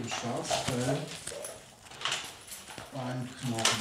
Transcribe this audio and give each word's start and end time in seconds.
dem 0.00 0.08
Schafsfell 0.08 0.98
ein 2.94 3.28
Knochen. 3.40 3.80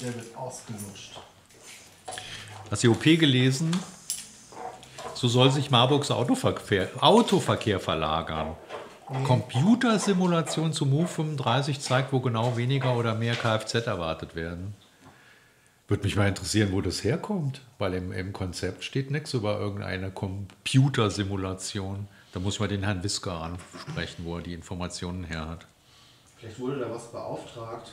Der 0.00 0.14
wird 0.14 0.36
ausgeluscht. 0.36 1.18
Hast 2.70 2.84
du 2.84 2.92
OP 2.92 3.02
gelesen? 3.02 3.70
So 5.14 5.28
soll 5.28 5.50
sich 5.50 5.70
Marburgs 5.70 6.10
Autoverkehr, 6.10 6.88
Autoverkehr 7.00 7.80
verlagern. 7.80 8.56
Computersimulation 9.24 10.72
zu 10.72 10.86
Move 10.86 11.08
35 11.08 11.80
zeigt, 11.80 12.12
wo 12.12 12.20
genau 12.20 12.56
weniger 12.56 12.96
oder 12.96 13.14
mehr 13.14 13.34
Kfz 13.34 13.86
erwartet 13.86 14.36
werden. 14.36 14.74
Würde 15.88 16.04
mich 16.04 16.14
mal 16.14 16.28
interessieren, 16.28 16.70
wo 16.70 16.80
das 16.80 17.02
herkommt, 17.02 17.60
weil 17.78 17.94
im, 17.94 18.12
im 18.12 18.32
Konzept 18.32 18.84
steht 18.84 19.10
nichts 19.10 19.34
über 19.34 19.58
irgendeine 19.58 20.12
Computersimulation. 20.12 22.06
Da 22.32 22.40
muss 22.40 22.54
ich 22.54 22.60
mal 22.60 22.68
den 22.68 22.84
Herrn 22.84 23.02
Wisker 23.02 23.32
ansprechen, 23.32 24.24
wo 24.24 24.36
er 24.36 24.42
die 24.42 24.54
Informationen 24.54 25.24
her 25.24 25.48
hat. 25.48 25.66
Vielleicht 26.38 26.58
wurde 26.60 26.78
da 26.78 26.90
was 26.90 27.10
beauftragt. 27.10 27.90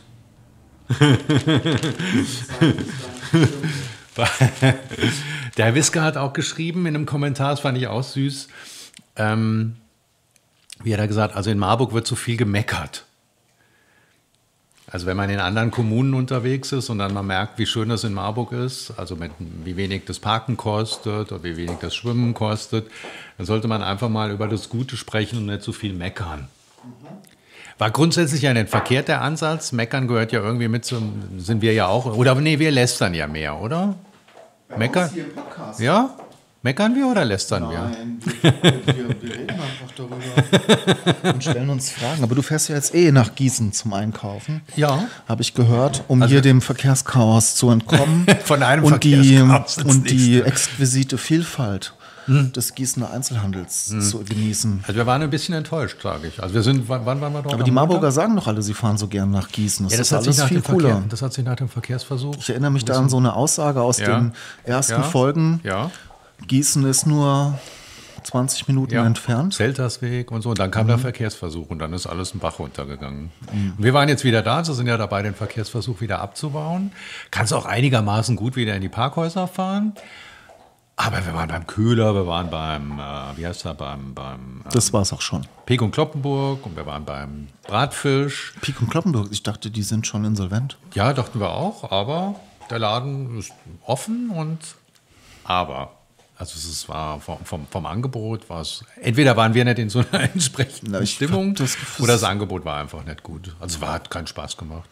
Der 5.58 5.66
Herr 5.66 5.76
Wisker 5.76 6.02
hat 6.02 6.18
auch 6.18 6.34
geschrieben 6.34 6.86
in 6.86 6.96
einem 6.96 7.06
Kommentar, 7.06 7.52
das 7.52 7.60
fand 7.60 7.78
ich 7.78 7.88
auch 7.88 8.04
süß, 8.04 8.48
ähm, 9.18 9.76
wie 10.84 10.94
hat 10.94 11.00
er 11.00 11.08
gesagt, 11.08 11.36
also 11.36 11.50
in 11.50 11.58
Marburg 11.58 11.94
wird 11.94 12.08
zu 12.08 12.16
viel 12.16 12.38
gemeckert. 12.38 13.07
Also 14.90 15.06
wenn 15.06 15.18
man 15.18 15.30
in 15.30 15.40
anderen 15.40 15.70
Kommunen 15.70 16.14
unterwegs 16.14 16.72
ist 16.72 16.90
und 16.90 17.00
dann 17.00 17.14
mal 17.14 17.22
merkt, 17.22 17.60
wie 17.60 17.66
schön 17.66 17.90
das 17.90 18.06
in 18.06 18.14
Marburg 18.14 18.54
ist, 18.54 18.94
also 18.96 19.18
mit, 19.18 19.32
wie 19.40 19.76
wenig 19.76 20.06
das 20.06 20.20
Parken 20.20 20.56
kostet 20.56 21.32
oder 21.32 21.44
wie 21.44 21.58
wenig 21.58 21.80
das 21.82 21.94
Schwimmen 21.94 22.34
kostet, 22.34 22.90
dann 23.38 23.46
sollte 23.46 23.68
man 23.68 23.84
einfach 23.84 24.08
mal 24.08 24.32
über 24.32 24.48
das 24.48 24.70
Gute 24.70 24.96
sprechen 24.96 25.40
und 25.40 25.48
nicht 25.48 25.62
zu 25.62 25.74
viel 25.74 25.94
meckern. 25.94 26.48
War 27.78 27.92
grundsätzlich 27.92 28.44
ja 28.44 28.54
nicht 28.54 28.70
verkehrt 28.70 29.10
der 29.10 29.22
Ansatz. 29.22 29.74
Meckern 29.74 30.08
gehört 30.08 30.32
ja 30.32 30.40
irgendwie 30.40 30.70
mit 30.70 30.86
zum, 30.86 31.38
sind 31.38 31.62
wir 31.62 31.74
ja 31.74 31.88
auch, 31.88 32.06
oder 32.06 32.34
nee, 32.36 32.58
wir 32.58 32.72
lästern 32.72 33.14
ja 33.14 33.28
mehr, 33.28 33.60
oder? 33.60 33.96
Meckern? 34.78 35.12
Ja? 35.80 36.18
Meckern 36.68 36.96
wir 36.96 37.08
oder 37.08 37.24
lästern 37.24 37.70
wir? 37.70 37.80
Nein, 37.80 38.20
wir, 38.42 38.54
wir, 38.62 39.22
wir 39.22 39.34
reden 39.36 39.50
einfach 39.52 39.90
darüber 39.96 40.16
und 41.34 41.42
stellen 41.42 41.70
uns 41.70 41.92
Fragen. 41.92 42.24
Aber 42.24 42.36
du 42.36 42.42
fährst 42.42 42.68
ja 42.68 42.76
jetzt 42.76 42.94
eh 42.94 43.14
nach 43.14 43.36
Gießen 43.36 43.72
zum 43.72 43.94
Einkaufen. 43.94 44.60
Ja. 44.76 45.06
Habe 45.30 45.44
ich 45.44 45.54
gehört, 45.54 46.04
um 46.10 46.26
hier 46.26 46.42
dem 46.42 46.60
Verkehrschaos 46.60 47.56
zu 47.56 47.70
entkommen. 47.70 48.26
Von 48.44 48.64
einem 48.64 48.84
und 48.84 49.02
die, 49.06 49.16
Verkehrschaos 49.16 49.78
ins 49.78 49.96
und 49.96 50.10
die 50.10 50.16
nächste. 50.32 50.46
exquisite 50.46 51.18
Vielfalt 51.18 51.94
des 52.30 52.76
Gießener 52.76 53.10
Einzelhandels 53.12 53.86
zu 54.10 54.20
genießen. 54.26 54.84
Also 54.86 54.98
wir 54.98 55.06
waren 55.06 55.22
ein 55.22 55.30
bisschen 55.30 55.56
enttäuscht, 55.56 56.02
sage 56.04 56.28
ich. 56.28 56.44
Also 56.44 56.54
wir 56.56 56.62
sind, 56.62 56.90
wann, 56.90 57.06
wann 57.06 57.22
waren 57.22 57.32
wir 57.32 57.42
dort? 57.42 57.54
Aber 57.54 57.64
die 57.64 57.72
Marburger 57.72 58.02
Montag? 58.02 58.12
sagen 58.12 58.36
doch 58.36 58.48
alle, 58.48 58.62
sie 58.62 58.74
fahren 58.74 58.98
so 58.98 59.08
gern 59.08 59.32
nach 59.32 59.48
Gießen. 59.48 59.86
Das, 59.86 59.94
ja, 59.94 60.00
das, 60.00 60.08
ist 60.08 60.12
hat 60.12 60.20
sich 60.24 60.28
alles 60.32 60.38
nach 60.40 60.48
viel 60.50 60.58
dem 60.60 60.64
cooler. 60.66 60.90
Verkehr, 60.90 61.08
das 61.08 61.22
hat 61.22 61.32
sich 61.32 61.46
nach 61.46 61.56
dem 61.56 61.70
Verkehrsversuch. 61.70 62.36
Ich 62.38 62.50
erinnere 62.50 62.72
mich 62.72 62.84
da 62.84 62.96
an 63.00 63.08
so 63.08 63.16
eine 63.16 63.34
Aussage 63.34 63.80
aus 63.82 64.00
Ja. 64.00 64.20
den 64.20 64.34
ersten 64.66 64.92
Ja. 64.92 65.04
Folgen. 65.04 65.62
Ja. 65.64 65.90
Gießen 66.46 66.86
ist 66.86 67.08
nur 67.08 67.58
20 68.24 68.68
Minuten 68.68 68.94
ja. 68.94 69.06
entfernt. 69.06 69.54
Zeltersweg 69.54 70.32
und 70.32 70.42
so. 70.42 70.50
Und 70.50 70.60
dann 70.60 70.72
kam 70.72 70.88
der 70.88 70.98
Verkehrsversuch 70.98 71.70
und 71.70 71.80
dann 71.80 71.94
ist 71.94 72.08
alles 72.08 72.34
ein 72.34 72.40
Bach 72.40 72.60
runtergegangen. 72.60 73.32
Und 73.52 73.76
wir 73.78 73.94
waren 73.94 74.10
jetzt 74.10 74.24
wieder 74.24 74.42
da, 74.42 74.64
sie 74.64 74.74
sind 74.74 74.88
ja 74.88 74.98
dabei, 74.98 75.22
den 75.22 75.34
Verkehrsversuch 75.34 76.02
wieder 76.02 76.20
abzubauen. 76.20 76.92
Kannst 77.32 77.54
auch 77.54 77.66
einigermaßen 77.66 78.36
gut 78.36 78.56
wieder 78.56 78.76
in 78.76 78.82
die 78.82 78.90
Parkhäuser 78.90 79.48
fahren. 79.48 79.94
Aber 81.00 81.24
wir 81.24 81.34
waren 81.36 81.48
beim 81.48 81.68
Köhler, 81.68 82.16
wir 82.16 82.26
waren 82.26 82.50
beim, 82.50 83.00
äh, 83.00 83.38
wie 83.38 83.46
heißt 83.46 83.66
er, 83.66 83.76
beim, 83.76 84.16
beim 84.16 84.64
äh, 84.66 84.70
Das 84.72 84.92
war 84.94 85.04
es 85.04 85.14
auch 85.14 85.22
schon. 85.22 85.46
Pek 85.68 85.84
und 85.84 85.92
Kloppenburg 85.92 86.66
und 86.66 86.76
wir 86.76 86.88
waren 86.88 87.06
beim 87.06 87.50
Bratfisch. 87.68 88.56
Pik 88.62 88.82
und 88.82 88.90
Kloppenburg, 88.90 89.28
ich 89.32 89.44
dachte, 89.44 89.70
die 89.70 89.84
sind 89.84 90.08
schon 90.08 90.26
insolvent. 90.26 90.78
Ja, 90.96 91.14
dachten 91.14 91.40
wir 91.40 91.52
auch, 91.52 91.92
aber 91.92 92.36
der 92.72 92.80
Laden 92.80 93.38
ist 93.38 93.54
offen 93.86 94.32
und 94.32 94.58
aber. 95.44 95.97
Also 96.40 96.54
es 96.56 96.88
war 96.88 97.20
vom, 97.20 97.44
vom, 97.44 97.66
vom 97.68 97.86
Angebot 97.86 98.48
war 98.50 98.62
es. 98.62 98.84
Entweder 99.02 99.36
waren 99.36 99.54
wir 99.56 99.66
nicht 99.66 99.80
in 99.80 99.90
so 99.90 100.04
einer 100.12 100.22
entsprechenden 100.34 100.92
Na, 100.92 101.06
Stimmung 101.06 101.56
das 101.56 101.76
oder 102.00 102.14
das 102.14 102.24
Angebot 102.24 102.64
war 102.64 102.78
einfach 102.78 103.04
nicht 103.04 103.24
gut. 103.24 103.56
Also 103.60 103.78
es 103.78 103.82
war, 103.82 103.94
hat 103.94 104.10
keinen 104.12 104.28
Spaß 104.28 104.56
gemacht. 104.56 104.88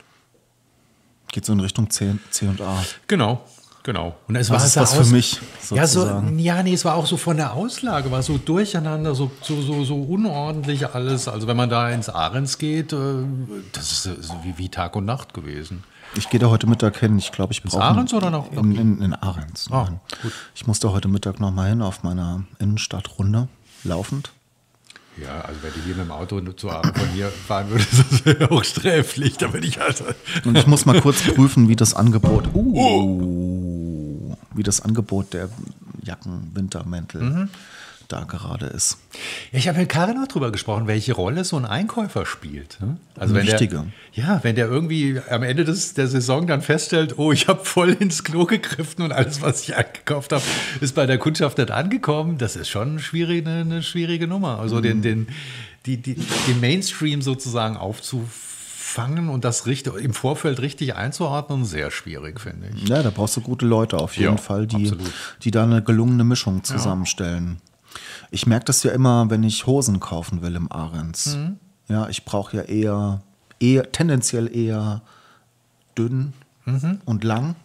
Geht 1.31 1.45
so 1.45 1.53
in 1.53 1.59
Richtung 1.59 1.89
C, 1.89 2.15
C 2.31 2.47
und 2.47 2.61
A. 2.61 2.83
Genau, 3.07 3.43
genau. 3.83 4.15
Und 4.27 4.37
es 4.37 4.49
Was 4.49 4.61
war 4.61 4.65
ist 4.65 4.91
so 4.91 4.97
das 4.97 5.07
für 5.07 5.13
mich, 5.13 5.39
Ja, 5.71 5.85
so, 5.85 6.05
ja, 6.37 6.63
nee, 6.63 6.73
es 6.73 6.83
war 6.85 6.95
auch 6.95 7.05
so 7.05 7.17
von 7.17 7.37
der 7.37 7.53
Auslage, 7.53 8.09
war 8.09 8.23
so 8.23 8.37
durcheinander, 8.37 9.13
so, 9.13 9.29
so, 9.41 9.61
so, 9.61 9.83
so 9.83 10.01
unordentlich 10.01 10.87
alles. 10.95 11.27
Also 11.27 11.45
wenn 11.47 11.57
man 11.57 11.69
da 11.69 11.89
ins 11.91 12.09
Ahrens 12.09 12.57
geht, 12.57 12.91
äh, 12.93 12.97
das 13.71 13.91
ist 13.91 14.05
äh, 14.07 14.15
wie, 14.43 14.57
wie 14.57 14.69
Tag 14.69 14.95
und 14.95 15.05
Nacht 15.05 15.33
gewesen. 15.33 15.83
Ich 16.17 16.29
gehe 16.29 16.39
da 16.39 16.47
heute 16.49 16.67
Mittag 16.67 16.97
hin. 16.97 17.17
Ich 17.17 17.31
glaube, 17.31 17.51
ich 17.53 17.61
brauche. 17.61 17.81
Ahrens 17.83 18.13
oder 18.13 18.29
noch- 18.29 18.51
In, 18.51 18.75
in, 18.75 19.01
in 19.01 19.13
Ahrens. 19.13 19.67
Ah. 19.71 19.89
Ich 20.53 20.65
muss 20.67 20.79
da 20.79 20.89
heute 20.89 21.07
Mittag 21.07 21.39
noch 21.39 21.51
mal 21.51 21.69
hin 21.69 21.81
auf 21.81 22.03
meiner 22.03 22.43
Innenstadtrunde, 22.59 23.47
laufend. 23.83 24.31
Ja, 25.21 25.41
also 25.41 25.61
wenn 25.63 25.73
du 25.73 25.79
hier 25.85 25.95
mit 25.95 26.05
dem 26.05 26.11
Auto 26.11 26.39
nur 26.41 26.57
zur 26.57 26.73
Arbeit 26.73 26.97
von 26.97 27.07
hier 27.09 27.29
fahren 27.29 27.69
würdest, 27.69 27.93
das 28.11 28.25
wäre 28.25 28.51
auch 28.51 28.63
sträflich. 28.63 29.37
Da 29.37 29.47
bin 29.47 29.63
ich 29.63 29.79
halt. 29.79 30.03
Und 30.45 30.57
ich 30.57 30.67
muss 30.67 30.85
mal 30.85 30.99
kurz 31.01 31.21
prüfen, 31.21 31.67
wie 31.69 31.75
das 31.75 31.93
Angebot. 31.93 32.49
Uh, 32.53 34.35
Wie 34.53 34.63
das 34.63 34.81
Angebot 34.81 35.33
der 35.33 35.49
Jacken, 36.03 36.51
Wintermäntel 36.53 37.21
Mhm. 37.21 37.49
Da 38.07 38.23
gerade 38.23 38.65
ist. 38.67 38.97
Ja, 39.51 39.59
ich 39.59 39.67
habe 39.67 39.79
mit 39.79 39.89
Karin 39.89 40.17
auch 40.23 40.27
drüber 40.27 40.51
gesprochen, 40.51 40.87
welche 40.87 41.13
Rolle 41.13 41.43
so 41.43 41.57
ein 41.57 41.65
Einkäufer 41.65 42.25
spielt. 42.25 42.77
ne? 42.81 42.97
Also 43.17 43.33
wenn 43.35 43.45
der, 43.45 43.59
ja, 44.13 44.39
wenn 44.43 44.55
der 44.55 44.67
irgendwie 44.67 45.19
am 45.29 45.43
Ende 45.43 45.63
des, 45.65 45.93
der 45.93 46.07
Saison 46.07 46.47
dann 46.47 46.61
feststellt, 46.61 47.17
oh, 47.17 47.31
ich 47.31 47.47
habe 47.47 47.63
voll 47.65 47.91
ins 47.91 48.23
Klo 48.23 48.45
gegriffen 48.45 49.03
und 49.03 49.11
alles, 49.11 49.41
was 49.41 49.61
ich 49.61 49.75
eingekauft 49.75 50.31
habe, 50.31 50.43
ist 50.81 50.95
bei 50.95 51.05
der 51.05 51.17
Kundschaft 51.17 51.57
nicht 51.57 51.71
angekommen. 51.71 52.37
Das 52.37 52.55
ist 52.55 52.69
schon 52.69 52.99
schwierig, 52.99 53.45
eine, 53.45 53.61
eine 53.61 53.83
schwierige 53.83 54.27
Nummer. 54.27 54.59
Also 54.59 54.81
den, 54.81 55.01
den, 55.01 55.27
die, 55.85 55.97
die, 55.97 56.15
den 56.15 56.59
Mainstream 56.59 57.21
sozusagen 57.21 57.77
aufzufangen 57.77 59.29
und 59.29 59.43
das 59.45 59.65
richtig, 59.65 59.93
im 59.95 60.13
Vorfeld 60.13 60.59
richtig 60.61 60.95
einzuordnen, 60.95 61.65
sehr 61.65 61.91
schwierig, 61.91 62.39
finde 62.39 62.69
ich. 62.75 62.87
Ja, 62.87 63.03
da 63.03 63.09
brauchst 63.09 63.35
du 63.37 63.41
gute 63.41 63.65
Leute 63.65 63.97
auf 63.97 64.17
jeden 64.17 64.35
Ja, 64.35 64.37
Fall, 64.41 64.67
die, 64.67 64.75
absolut. 64.87 65.11
die 65.43 65.51
da 65.51 65.63
eine 65.63 65.83
gelungene 65.83 66.23
Mischung 66.23 66.63
zusammenstellen. 66.63 67.57
Ich 68.35 68.45
merke 68.47 68.65
das 68.65 68.83
ja 68.83 68.91
immer, 68.91 69.29
wenn 69.29 69.43
ich 69.43 69.65
Hosen 69.65 70.01
kaufen 70.01 70.41
will 70.41 70.57
im 70.57 70.69
Ahrens. 70.69 71.37
Mhm. 71.37 71.55
Ja, 71.87 72.09
ich 72.09 72.25
brauche 72.25 72.57
ja 72.57 72.63
eher, 72.63 73.21
eher, 73.61 73.89
tendenziell 73.93 74.53
eher 74.53 75.01
dünn 75.97 76.33
Mhm. 76.65 76.99
und 77.05 77.23
lang. 77.23 77.55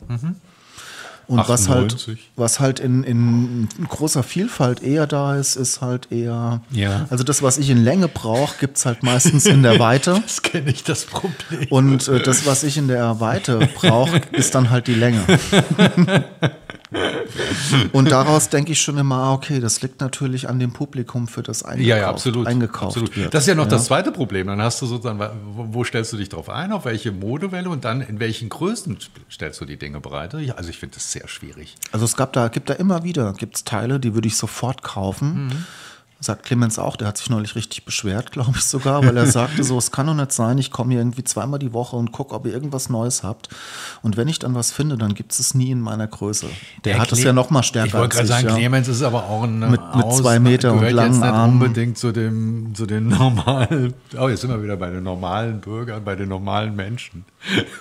Und 1.27 1.49
was 1.49 1.69
halt, 1.69 1.93
98. 1.95 2.31
was 2.37 2.61
halt 2.61 2.79
in, 2.79 3.03
in 3.03 3.69
großer 3.89 4.23
Vielfalt 4.23 4.81
eher 4.83 5.07
da 5.09 5.35
ist, 5.37 5.57
ist 5.57 5.81
halt 5.81 6.13
eher. 6.13 6.61
Ja. 6.71 7.07
Also 7.11 7.25
das, 7.25 7.43
was 7.43 7.59
ich 7.59 7.69
in 7.71 7.83
Länge 7.83 8.07
brauche, 8.07 8.57
gibt 8.61 8.77
es 8.77 8.87
halt 8.87 9.03
meistens 9.03 9.47
in 9.47 9.63
der 9.65 9.81
Weite. 9.81 10.21
Das 10.23 10.43
kenne 10.43 10.71
ich, 10.71 10.85
das 10.85 11.05
Problem. 11.05 11.67
Und 11.71 12.07
äh, 12.07 12.23
das, 12.23 12.47
was 12.47 12.63
ich 12.63 12.77
in 12.77 12.87
der 12.87 13.19
Weite 13.19 13.59
brauche, 13.75 14.21
ist 14.33 14.55
dann 14.55 14.71
halt 14.71 14.87
die 14.87 14.95
Länge. 14.95 15.21
Und 17.93 18.11
daraus 18.11 18.49
denke 18.49 18.73
ich 18.73 18.81
schon 18.81 18.99
immer, 18.99 19.17
ah, 19.17 19.33
okay, 19.34 19.61
das 19.61 19.81
liegt 19.83 20.01
natürlich 20.01 20.49
an 20.49 20.59
dem 20.59 20.73
Publikum, 20.73 21.28
für 21.28 21.43
das 21.43 21.62
eingekauft, 21.62 21.87
Ja, 21.89 21.97
ja, 21.99 22.09
absolut. 22.11 22.47
eingekauft 22.47 22.97
absolut. 22.97 23.17
wird. 23.17 23.34
Das 23.34 23.45
ist 23.45 23.47
ja 23.49 23.55
noch 23.55 23.69
das 23.69 23.84
zweite 23.87 24.12
Problem. 24.12 24.49
Dann 24.49 24.61
hast 24.61 24.83
du 24.83 24.87
sozusagen, 24.87 25.21
wo, 25.55 25.84
stellst 25.84 26.12
du 26.12 26.17
dich 26.17 26.28
drauf 26.28 26.49
ein, 26.49 26.73
auf 26.73 26.84
welche 26.84 27.12
Modewelle 27.12 27.69
und 27.69 27.84
dann 27.84 28.01
in 28.01 28.19
welchen 28.21 28.49
Größen 28.49 28.99
stellst 29.31 29.61
du 29.61 29.65
die 29.65 29.77
Dinge 29.78 30.01
bereit? 30.01 30.34
Ja, 30.34 30.55
Also 30.55 30.71
ich 30.71 30.78
finde 30.78 30.95
das 30.97 31.11
sehr 31.12 31.28
schwierig. 31.28 31.77
Also 31.93 32.05
es 32.05 32.17
gab 32.17 32.33
da, 32.33 32.49
gibt 32.49 32.71
da 32.71 32.75
immer 32.75 33.05
wieder, 33.05 33.33
gibt's 33.34 33.65
Teile, 33.65 34.01
die 34.01 34.15
würde 34.15 34.28
ich 34.28 34.37
sofort 34.37 34.83
kaufen. 34.83 35.47
Mhm. 35.47 35.65
Sagt 36.22 36.43
Clemens 36.45 36.78
auch, 36.78 36.97
der 36.97 37.09
hat 37.09 37.17
sich 37.17 37.31
neulich 37.31 37.55
richtig 37.57 37.87
beschwert, 37.87 38.31
glaube 38.31 38.53
ich 38.57 38.65
sogar, 38.65 39.03
weil 39.07 39.17
er 39.17 39.27
sagte 39.31 39.65
so, 39.65 39.78
es 39.78 39.91
kann 39.91 40.07
doch 40.07 40.15
nicht 40.15 40.33
sein, 40.33 40.59
ich 40.59 40.71
komme 40.71 40.91
hier 40.93 41.01
irgendwie 41.01 41.25
zweimal 41.25 41.59
die 41.59 41.72
Woche 41.72 41.97
und 41.97 42.13
gucke, 42.13 42.34
ob 42.34 42.45
ihr 42.47 42.53
irgendwas 42.53 42.91
Neues 42.91 43.22
habt. 43.22 43.49
Und 44.03 44.19
wenn 44.19 44.28
ich 44.28 44.39
dann 44.39 44.55
was 44.55 44.71
finde, 44.71 44.99
dann 44.99 45.15
gibt 45.15 45.33
es 45.33 45.55
nie 45.55 45.71
in 45.71 45.81
meiner 45.81 46.07
Größe. 46.07 46.47
Der, 46.84 46.99
hat 46.99 47.11
es 47.13 47.22
ja 47.22 47.33
noch 47.33 47.49
mal 47.49 47.63
stärker 47.63 47.87
Ich 47.87 47.95
wollte 47.95 48.17
gerade 48.17 48.21
als 48.21 48.28
ich, 48.31 48.37
sagen, 48.37 48.49
ja. 48.49 48.55
Clemens 48.55 48.89
ist 48.89 49.03
aber 49.03 49.25
auch 49.25 49.45
ein 49.45 49.59
Mit- 49.61 49.81
mit 49.97 50.13
zwei 50.13 50.39
Meter 50.39 50.72
und 50.75 50.83
langen 50.91 51.13
jetzt 51.15 51.21
nicht 51.22 51.33
Armen. 51.33 51.55
unbedingt 51.55 51.97
zu 51.99 52.13
dem, 52.13 52.75
zu 52.75 52.84
den 52.84 53.09
normalen. 53.09 53.95
Oh, 54.19 54.28
jetzt 54.28 54.43
sind 54.43 54.51
wir 54.51 54.63
wieder 54.63 54.77
bei 54.77 54.91
den 54.91 55.03
normalen 55.03 55.61
Bürgern, 55.61 56.05
bei 56.05 56.16
den 56.16 56.28
normalen 56.28 56.77
Menschen. 56.77 57.25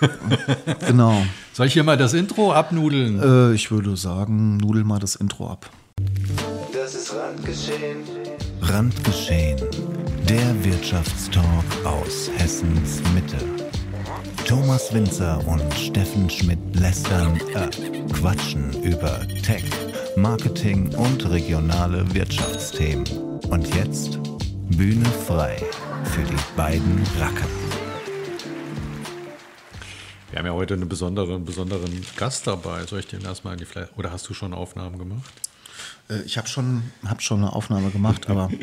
Genau. 0.86 1.22
Soll 1.52 1.66
ich 1.66 1.74
hier 1.74 1.84
mal 1.84 1.96
das 1.96 2.14
Intro 2.14 2.52
abnudeln? 2.52 3.20
Äh, 3.52 3.54
ich 3.54 3.70
würde 3.70 3.96
sagen, 3.96 4.56
nudel 4.56 4.84
mal 4.84 4.98
das 4.98 5.14
Intro 5.16 5.48
ab. 5.50 5.68
Das 6.72 6.94
ist 6.94 7.14
Randgeschehen. 7.14 7.98
Randgeschehen. 8.72 9.58
Der 10.28 10.64
Wirtschaftstalk 10.64 11.64
aus 11.84 12.30
Hessens 12.36 13.02
Mitte. 13.14 13.36
Thomas 14.46 14.94
Winzer 14.94 15.44
und 15.48 15.74
Steffen 15.74 16.30
Schmidt 16.30 16.58
lästern, 16.76 17.40
äh, 17.54 17.68
quatschen 18.12 18.72
über 18.84 19.26
Tech, 19.42 19.64
Marketing 20.14 20.94
und 20.94 21.28
regionale 21.28 22.14
Wirtschaftsthemen. 22.14 23.06
Und 23.50 23.74
jetzt 23.74 24.20
Bühne 24.68 25.06
frei 25.26 25.56
für 26.04 26.22
die 26.22 26.56
beiden 26.56 27.04
Racker. 27.18 27.48
Wir 30.30 30.38
haben 30.38 30.46
ja 30.46 30.52
heute 30.52 30.74
einen 30.74 30.88
besonderen, 30.88 31.44
besonderen 31.44 32.06
Gast 32.16 32.46
dabei. 32.46 32.86
Soll 32.86 33.00
ich 33.00 33.08
den 33.08 33.22
erstmal 33.22 33.54
in 33.54 33.58
die 33.58 33.64
Fle 33.64 33.88
Oder 33.96 34.12
hast 34.12 34.28
du 34.28 34.34
schon 34.34 34.54
Aufnahmen 34.54 34.96
gemacht? 34.96 35.49
Äh, 36.10 36.22
Ich 36.24 36.36
habe 36.36 36.48
schon, 36.48 36.82
hab 37.06 37.22
schon 37.22 37.38
eine 37.38 37.52
Aufnahme 37.52 37.90
gemacht, 37.90 38.28
aber 38.28 38.50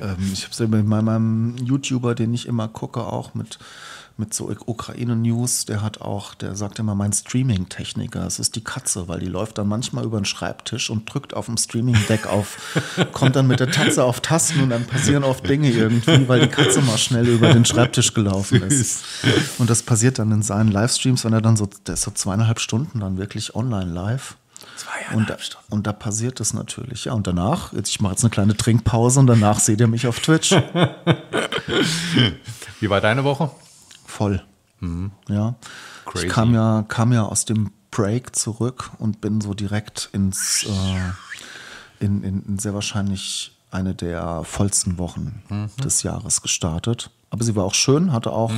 ähm, 0.00 0.30
ich 0.32 0.44
habe 0.44 0.52
es 0.52 0.58
mit 0.60 0.86
meinem 0.86 1.56
YouTuber, 1.56 2.14
den 2.14 2.34
ich 2.34 2.46
immer 2.46 2.68
gucke, 2.68 3.00
auch 3.00 3.34
mit, 3.34 3.58
mit 4.16 4.32
so 4.32 4.48
Ukraine-News, 4.48 5.66
der 5.66 5.82
hat 5.82 6.00
auch, 6.00 6.34
der 6.34 6.54
sagt 6.54 6.78
immer, 6.78 6.94
mein 6.94 7.12
Streaming-Techniker, 7.12 8.24
es 8.26 8.38
ist 8.38 8.54
die 8.54 8.62
Katze, 8.62 9.08
weil 9.08 9.18
die 9.18 9.26
läuft 9.26 9.58
dann 9.58 9.66
manchmal 9.66 10.04
über 10.04 10.20
den 10.20 10.24
Schreibtisch 10.24 10.88
und 10.88 11.12
drückt 11.12 11.34
auf 11.34 11.46
dem 11.46 11.56
Streaming-Deck 11.56 12.26
auf, 12.26 12.80
kommt 13.12 13.34
dann 13.34 13.48
mit 13.48 13.58
der 13.58 13.72
Tatze 13.72 14.04
auf 14.04 14.20
Tasten 14.20 14.60
und 14.60 14.70
dann 14.70 14.86
passieren 14.86 15.24
oft 15.24 15.48
Dinge 15.48 15.68
irgendwie, 15.70 16.28
weil 16.28 16.40
die 16.40 16.48
Katze 16.48 16.80
mal 16.82 16.98
schnell 16.98 17.26
über 17.26 17.52
den 17.52 17.64
Schreibtisch 17.64 18.14
gelaufen 18.14 18.62
ist. 18.62 19.04
Und 19.58 19.68
das 19.68 19.82
passiert 19.82 20.20
dann 20.20 20.30
in 20.30 20.42
seinen 20.42 20.70
Livestreams, 20.70 21.24
wenn 21.24 21.32
er 21.32 21.42
dann 21.42 21.56
so, 21.56 21.68
der 21.86 21.94
ist 21.94 22.02
so 22.02 22.12
zweieinhalb 22.12 22.60
Stunden 22.60 23.00
dann 23.00 23.18
wirklich 23.18 23.56
online 23.56 23.92
live. 23.92 24.36
Und 25.12 25.30
da, 25.30 25.36
und 25.70 25.86
da 25.86 25.92
passiert 25.92 26.40
es 26.40 26.54
natürlich. 26.54 27.06
Ja, 27.06 27.12
und 27.14 27.26
danach, 27.26 27.72
jetzt, 27.72 27.88
ich 27.90 28.00
mache 28.00 28.12
jetzt 28.12 28.22
eine 28.24 28.30
kleine 28.30 28.56
Trinkpause 28.56 29.20
und 29.20 29.26
danach 29.26 29.58
seht 29.60 29.80
ihr 29.80 29.88
mich 29.88 30.06
auf 30.06 30.20
Twitch. 30.20 30.52
Wie 32.80 32.90
war 32.90 33.00
deine 33.00 33.24
Woche? 33.24 33.50
Voll. 34.16 34.44
Ja. 35.28 35.56
Crazy. 36.04 36.26
Ich 36.26 36.32
kam 36.32 36.54
ja, 36.54 36.84
kam 36.86 37.12
ja 37.12 37.24
aus 37.24 37.44
dem 37.46 37.72
Break 37.90 38.36
zurück 38.36 38.90
und 38.98 39.20
bin 39.20 39.40
so 39.40 39.54
direkt 39.54 40.08
ins, 40.12 40.64
äh, 40.64 42.04
in, 42.04 42.22
in, 42.22 42.44
in 42.46 42.58
sehr 42.58 42.74
wahrscheinlich 42.74 43.56
eine 43.72 43.94
der 43.94 44.44
vollsten 44.44 44.98
Wochen 44.98 45.42
des 45.82 46.04
Jahres 46.04 46.42
gestartet. 46.42 47.10
Aber 47.34 47.42
sie 47.44 47.56
war 47.56 47.64
auch 47.64 47.74
schön, 47.74 48.12
hatte 48.12 48.30
auch 48.32 48.52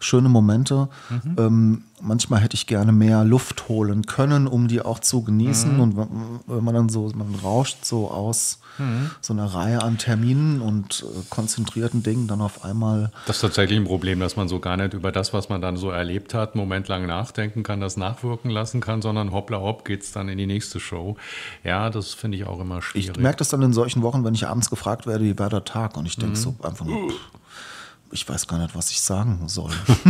schöne 0.00 0.28
Momente. 0.28 0.88
Ähm, 1.36 1.82
manchmal 2.00 2.40
hätte 2.40 2.54
ich 2.56 2.66
gerne 2.66 2.90
mehr 2.90 3.22
Luft 3.24 3.68
holen 3.68 4.06
können, 4.06 4.48
um 4.48 4.66
die 4.66 4.80
auch 4.82 4.98
zu 4.98 5.22
genießen. 5.22 5.78
Und 5.78 5.96
wenn 5.96 6.64
man 6.64 6.74
dann 6.74 6.88
so, 6.88 7.10
man 7.14 7.32
rauscht 7.42 7.84
so 7.84 8.10
aus 8.10 8.58
so 9.20 9.32
einer 9.32 9.46
Reihe 9.46 9.82
an 9.82 9.98
Terminen 9.98 10.60
und 10.60 11.04
äh, 11.04 11.22
konzentrierten 11.30 12.04
Dingen 12.04 12.28
dann 12.28 12.40
auf 12.40 12.64
einmal 12.64 13.10
Das 13.26 13.36
ist 13.38 13.42
tatsächlich 13.42 13.76
ein 13.76 13.84
Problem, 13.84 14.20
dass 14.20 14.36
man 14.36 14.46
so 14.46 14.60
gar 14.60 14.76
nicht 14.76 14.94
über 14.94 15.10
das, 15.10 15.32
was 15.32 15.48
man 15.48 15.60
dann 15.60 15.76
so 15.76 15.90
erlebt 15.90 16.32
hat, 16.32 16.54
einen 16.54 16.60
Moment 16.60 16.86
lang 16.86 17.04
nachdenken 17.06 17.64
kann, 17.64 17.80
das 17.80 17.96
nachwirken 17.96 18.50
lassen 18.50 18.80
kann, 18.80 19.02
sondern 19.02 19.32
hoppla 19.32 19.58
hopp 19.58 19.84
geht's 19.84 20.12
dann 20.12 20.28
in 20.28 20.38
die 20.38 20.46
nächste 20.46 20.78
Show. 20.78 21.16
Ja, 21.64 21.90
das 21.90 22.14
finde 22.14 22.36
ich 22.38 22.44
auch 22.46 22.60
immer 22.60 22.78
Ich 22.78 22.84
schwierig. 22.84 23.18
merke 23.18 23.38
das 23.38 23.48
dann 23.48 23.62
in 23.62 23.72
solchen 23.72 24.02
Wochen, 24.02 24.24
wenn 24.24 24.34
ich 24.34 24.46
abends 24.46 24.70
gefragt 24.70 25.08
werde, 25.08 25.24
wie 25.24 25.36
war 25.38 25.50
der 25.50 25.64
Tag? 25.64 25.96
Und 25.96 26.06
ich 26.06 26.16
denke 26.16 26.36
so 26.36 26.54
einfach 26.62 26.84
nur, 26.84 27.10
pff, 27.10 27.16
ich 28.12 28.28
weiß 28.28 28.46
gar 28.46 28.58
nicht, 28.58 28.74
was 28.74 28.90
ich 28.90 29.00
sagen 29.00 29.42
soll. 29.46 29.70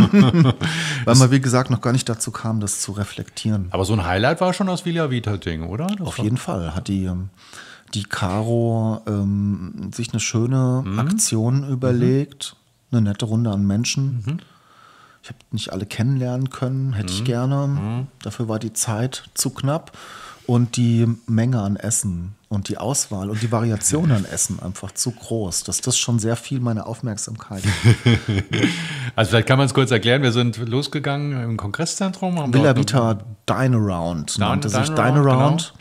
Weil 1.05 1.15
man, 1.15 1.31
wie 1.31 1.41
gesagt, 1.41 1.69
noch 1.69 1.81
gar 1.81 1.91
nicht 1.91 2.07
dazu 2.07 2.31
kam, 2.31 2.59
das 2.59 2.81
zu 2.81 2.91
reflektieren. 2.93 3.67
Aber 3.71 3.85
so 3.85 3.93
ein 3.93 4.05
Highlight 4.05 4.41
war 4.41 4.53
schon 4.53 4.67
das 4.67 4.85
Villa 4.85 5.09
Vita-Ding, 5.11 5.63
oder? 5.63 5.87
Das 5.87 6.07
Auf 6.07 6.17
jeden 6.19 6.37
Fall 6.37 6.75
hat 6.75 6.87
die, 6.87 7.05
ähm, 7.05 7.29
die 7.93 8.03
Caro 8.03 9.01
ähm, 9.07 9.91
sich 9.93 10.11
eine 10.11 10.19
schöne 10.19 10.83
Aktion 10.97 11.67
überlegt, 11.69 12.55
eine 12.91 13.01
nette 13.01 13.25
Runde 13.25 13.51
an 13.51 13.65
Menschen. 13.65 14.41
Ich 15.21 15.29
habe 15.29 15.39
nicht 15.51 15.73
alle 15.73 15.85
kennenlernen 15.85 16.49
können, 16.49 16.93
hätte 16.93 17.11
ich 17.13 17.23
gerne. 17.23 18.07
Dafür 18.23 18.47
war 18.47 18.59
die 18.59 18.73
Zeit 18.73 19.29
zu 19.33 19.49
knapp 19.49 19.91
und 20.49 20.77
die 20.77 21.05
Menge 21.27 21.61
an 21.61 21.75
Essen 21.75 22.33
und 22.47 22.69
die 22.69 22.79
Auswahl 22.79 23.29
und 23.29 23.39
die 23.43 23.51
Variation 23.51 24.11
an 24.11 24.25
Essen 24.25 24.59
einfach 24.59 24.91
zu 24.93 25.11
groß, 25.11 25.63
dass 25.63 25.79
das 25.81 25.95
schon 25.95 26.17
sehr 26.17 26.35
viel 26.35 26.59
meine 26.59 26.87
Aufmerksamkeit. 26.87 27.61
Also 29.15 29.31
vielleicht 29.31 29.47
kann 29.47 29.57
man 29.57 29.65
es 29.65 29.73
kurz 29.73 29.91
erklären. 29.91 30.21
Wir 30.21 30.31
sind 30.31 30.57
losgegangen 30.57 31.43
im 31.43 31.57
Kongresszentrum. 31.57 32.39
haben 32.39 32.53
Villa 32.53 32.75
Vita 32.75 33.19
Dine 33.49 33.75
Around 33.77 34.35
Dine- 34.37 34.45
nannte 34.45 34.69
sich 34.69 34.85
Dine 34.85 34.95
Dine 34.95 35.07
Around, 35.19 35.27
Around. 35.27 35.73
genau. 35.73 35.79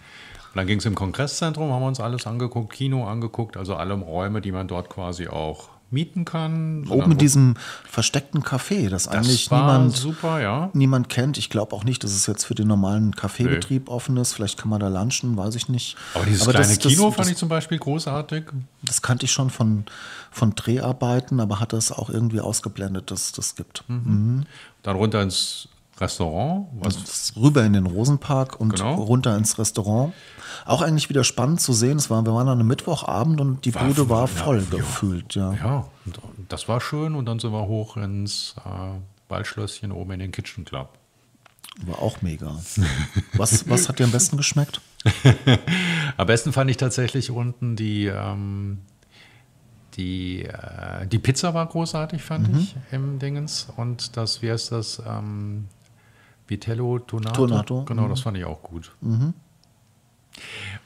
Und 0.51 0.57
dann 0.57 0.67
ging 0.67 0.79
es 0.79 0.85
im 0.87 0.95
Kongresszentrum, 0.95 1.71
haben 1.71 1.83
wir 1.83 1.89
uns 1.89 2.01
alles 2.01 2.27
angeguckt, 2.27 2.73
Kino 2.73 3.07
angeguckt, 3.07 3.57
also 3.57 3.77
alle 3.77 3.95
Räume, 3.95 4.41
die 4.41 4.51
man 4.53 4.67
dort 4.67 4.89
quasi 4.91 5.29
auch 5.29 5.69
mieten 5.91 6.25
kann. 6.25 6.87
Oben 6.89 7.13
in 7.13 7.19
diesem 7.19 7.55
versteckten 7.85 8.43
Café, 8.43 8.89
das, 8.89 9.05
das 9.05 9.15
eigentlich 9.15 9.51
niemand 9.51 9.97
super, 9.97 10.41
ja. 10.41 10.71
niemand 10.75 11.09
kennt. 11.09 11.39
Ich 11.39 11.51
glaube 11.51 11.75
auch 11.75 11.85
nicht, 11.85 12.05
dass 12.05 12.13
es 12.13 12.27
jetzt 12.27 12.45
für 12.45 12.55
den 12.55 12.69
normalen 12.69 13.15
Kaffeebetrieb 13.15 13.89
offen 13.89 14.17
ist. 14.17 14.35
Vielleicht 14.35 14.59
kann 14.59 14.69
man 14.69 14.81
da 14.81 14.89
lunchen, 14.89 15.37
weiß 15.37 15.55
ich 15.55 15.69
nicht. 15.69 15.97
Aber 16.15 16.25
dieses 16.25 16.45
das- 16.45 16.55
kleine 16.55 16.69
das, 16.77 16.79
Kino 16.79 17.07
das, 17.07 17.15
fand 17.17 17.31
ich 17.31 17.37
zum 17.37 17.49
Beispiel 17.49 17.79
großartig. 17.79 18.45
Das 18.83 19.03
kannte 19.03 19.25
ich 19.25 19.33
schon 19.33 19.51
von, 19.51 19.85
von 20.31 20.55
Dreharbeiten, 20.55 21.41
aber 21.41 21.61
hat 21.61 21.73
das 21.73 21.91
auch 21.93 22.11
irgendwie 22.11 22.41
ausgeblendet, 22.41 23.11
dass 23.11 23.27
es 23.27 23.33
das 23.33 23.55
gibt. 23.55 23.85
Dann 23.89 24.47
runter 24.97 25.23
ins 25.23 25.69
Restaurant. 26.01 26.67
Ist 26.87 27.35
rüber 27.37 27.65
in 27.65 27.73
den 27.73 27.87
Rosenpark 27.87 28.61
und 28.61 28.71
Genau. 28.77 28.95
runter 28.95 29.37
ins 29.37 29.59
Restaurant. 29.59 30.13
Auch 30.65 30.83
eigentlich 30.83 31.09
wieder 31.09 31.25
spannend 31.25 31.61
zu 31.61 31.73
sehen. 31.73 31.97
Es 31.99 32.11
war, 32.11 32.25
wir 32.25 32.35
waren 32.35 32.49
an 32.49 32.59
einem 32.59 32.69
Mittwochabend 32.69 33.41
und 33.41 33.65
die 33.65 33.75
War 33.75 33.85
Bude 33.85 34.09
war 34.09 34.27
voll 34.29 34.65
ja. 34.71 34.77
gefühlt. 34.79 35.35
Ja. 35.35 35.53
ja, 35.55 35.87
das 36.49 36.69
war 36.69 36.81
schön. 36.81 37.15
Und 37.15 37.27
dann 37.27 37.39
sind 37.39 37.53
wir 37.53 37.67
hoch 37.67 37.97
ins 37.97 38.55
äh, 38.65 38.99
Waldschlösschen 39.31 39.93
oben 39.93 40.13
in 40.13 40.21
den 40.21 40.33
Kitchen 40.33 40.65
Club. 40.65 40.91
War 41.87 42.01
auch 42.03 42.23
mega. 42.23 42.57
Was, 43.35 43.69
was 43.71 43.89
hat 43.89 43.99
dir 44.01 44.05
am 44.05 44.11
besten 44.11 44.37
geschmeckt? 44.37 44.81
Am 46.17 46.27
besten 46.27 46.53
fand 46.53 46.69
ich 46.71 46.77
tatsächlich 46.77 47.31
unten 47.31 47.77
die, 47.77 48.07
ähm, 48.07 48.79
die, 49.95 50.43
äh, 50.45 51.07
die 51.07 51.21
Pizza 51.21 51.55
war 51.55 51.67
großartig, 51.67 52.21
fand 52.23 52.53
Mhm. 52.53 52.59
ich, 52.59 52.77
im 52.91 53.19
Dingens. 53.21 53.69
Und 53.77 54.17
das, 54.17 54.43
wie 54.43 54.51
heißt 54.51 54.73
das? 54.73 55.01
Ähm, 55.07 55.67
Vitello 56.49 56.99
Tonato. 56.99 57.47
Tonato, 57.47 57.85
Genau, 57.85 58.03
mhm. 58.07 58.11
das 58.11 58.21
fand 58.21 58.37
ich 58.37 58.45
auch 58.45 58.63
gut. 58.63 58.91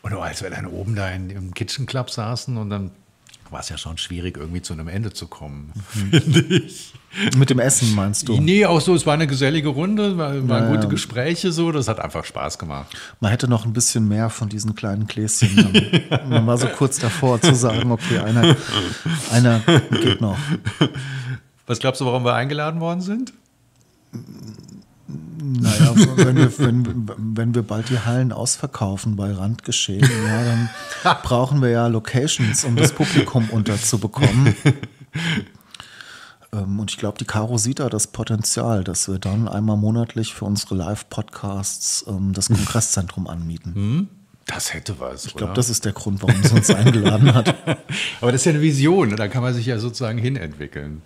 Und 0.03 0.13
als 0.15 0.43
wir 0.43 0.51
dann 0.51 0.67
oben 0.67 0.95
da 0.95 1.09
in, 1.11 1.31
im 1.31 1.55
Kitchen 1.55 1.87
Club 1.87 2.11
saßen 2.11 2.57
und 2.57 2.71
dann 2.71 2.91
war 3.51 3.61
es 3.61 3.69
ja 3.69 3.77
schon 3.77 3.99
schwierig, 3.99 4.39
irgendwie 4.39 4.63
zu 4.63 4.73
einem 4.73 4.89
Ende 4.89 5.13
zu 5.13 5.27
kommen, 5.27 5.73
Mhm. 5.95 6.11
finde 6.11 6.41
ich. 6.57 6.95
Mit 7.37 7.51
dem 7.51 7.59
Essen 7.59 7.95
meinst 7.95 8.27
du? 8.27 8.41
Nee, 8.41 8.65
auch 8.65 8.81
so, 8.81 8.95
es 8.95 9.05
war 9.05 9.13
eine 9.13 9.27
gesellige 9.27 9.69
Runde, 9.69 10.17
war, 10.17 10.33
waren 10.49 10.65
Ja, 10.65 10.69
gute 10.71 10.85
ja. 10.85 10.89
Gespräche 10.89 11.53
so, 11.53 11.71
das 11.71 11.87
hat 11.87 12.01
einfach 12.01 12.25
Spaß 12.25 12.59
gemacht. 12.59 12.97
Man 13.21 13.31
hätte 13.31 13.49
noch 13.49 13.67
ein 13.67 13.75
bisschen 13.75 14.09
mehr 14.09 14.31
von 14.31 14.49
diesen 14.49 14.75
kleinen 14.75 15.07
Gläschen. 15.07 15.71
Man 16.31 16.47
war 16.47 16.57
so 16.57 16.67
kurz 16.69 16.99
davor 16.99 17.39
zu 17.43 17.55
sagen, 17.55 17.91
okay, 17.93 18.19
einer, 18.21 18.57
einer 19.31 19.59
geht 19.91 20.23
noch. 20.23 20.39
Was 21.67 21.79
glaubst 21.79 22.01
du, 22.01 22.07
warum 22.07 22.25
wir 22.25 22.33
eingeladen 22.35 22.81
worden 22.81 23.03
sind? 23.03 23.35
Naja, 25.43 25.93
wenn 26.17 26.37
wir, 26.37 26.59
wenn, 26.59 27.11
wenn 27.19 27.55
wir 27.55 27.63
bald 27.63 27.91
die 27.91 27.99
Hallen 27.99 28.33
ausverkaufen 28.33 29.17
bei 29.17 29.33
Randgeschehen, 29.33 30.09
ja, 30.27 30.45
dann 30.45 30.71
brauchen 31.23 31.61
wir 31.61 31.71
ja 31.71 31.87
Locations, 31.89 32.65
um 32.65 32.77
das 32.77 32.93
Publikum 32.93 33.51
unterzubekommen. 33.51 34.55
Ähm, 36.55 36.79
Und 36.81 36.91
ich 36.91 36.99
glaube, 36.99 37.17
die 37.17 37.25
Caro 37.25 37.57
sieht 37.57 37.81
da 37.81 37.89
das 37.89 38.09
Potenzial, 38.09 38.85
dass 38.85 39.09
wir 39.09 39.19
dann 39.19 39.49
einmal 39.49 39.79
monatlich 39.79 40.35
für 40.35 40.45
unsere 40.45 40.75
Live-Podcasts 40.75 42.05
ähm, 42.07 42.35
das 42.35 42.49
Kongresszentrum 42.49 43.27
anmieten. 43.27 44.09
Das 44.45 44.75
hätte 44.75 45.01
was. 45.01 45.25
Ich 45.25 45.35
glaube, 45.35 45.55
das 45.55 45.71
ist 45.71 45.87
der 45.87 45.93
Grund, 45.93 46.23
warum 46.23 46.43
sie 46.43 46.55
uns 46.55 46.69
eingeladen 46.69 47.33
hat. 47.33 47.55
Aber 48.21 48.33
das 48.33 48.43
ist 48.43 48.45
ja 48.45 48.53
eine 48.53 48.61
Vision, 48.61 49.17
da 49.17 49.29
kann 49.29 49.43
man 49.43 49.55
sich 49.55 49.65
ja 49.65 49.79
sozusagen 49.79 50.19
hinentwickeln. 50.19 51.01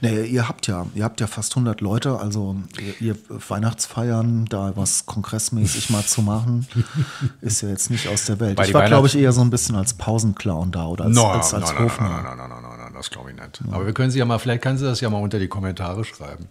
Naja, 0.00 0.22
ihr 0.22 0.48
habt 0.48 0.66
ja, 0.66 0.86
ihr 0.94 1.04
habt 1.04 1.20
ja 1.20 1.26
fast 1.26 1.52
100 1.52 1.80
Leute, 1.80 2.18
also 2.18 2.56
ihr, 2.80 3.08
ihr 3.08 3.16
Weihnachtsfeiern, 3.48 4.46
da 4.46 4.72
was 4.76 5.06
kongressmäßig 5.06 5.90
mal 5.90 6.04
zu 6.04 6.22
machen, 6.22 6.66
ist 7.40 7.60
ja 7.62 7.68
jetzt 7.68 7.90
nicht 7.90 8.08
aus 8.08 8.24
der 8.24 8.40
Welt. 8.40 8.56
Bei 8.56 8.66
ich 8.66 8.74
war, 8.74 8.86
glaube 8.86 9.06
ich, 9.08 9.16
eher 9.16 9.32
so 9.32 9.40
ein 9.40 9.50
bisschen 9.50 9.76
als 9.76 9.94
Pausenclown 9.94 10.72
da 10.72 10.86
oder 10.86 11.04
als, 11.04 11.14
No, 11.14 11.26
als, 11.26 11.52
als 11.54 11.72
no, 11.72 11.80
Hofnarr. 11.80 12.22
no, 12.22 12.34
no, 12.34 12.48
no, 12.48 12.60
no, 12.60 12.76
no, 12.76 12.94
das 12.94 13.10
glaube 13.10 13.30
ich 13.30 13.36
nicht. 13.36 13.60
Aber 13.70 13.86
wir 13.86 13.92
können 13.92 14.10
sie 14.10 14.18
ja 14.18 14.24
mal, 14.24 14.38
vielleicht 14.38 14.62
kann 14.62 14.78
sie 14.78 14.84
das 14.84 15.00
ja 15.00 15.10
mal 15.10 15.22
unter 15.22 15.38
die 15.38 15.48
Kommentare 15.48 16.04
schreiben. 16.04 16.46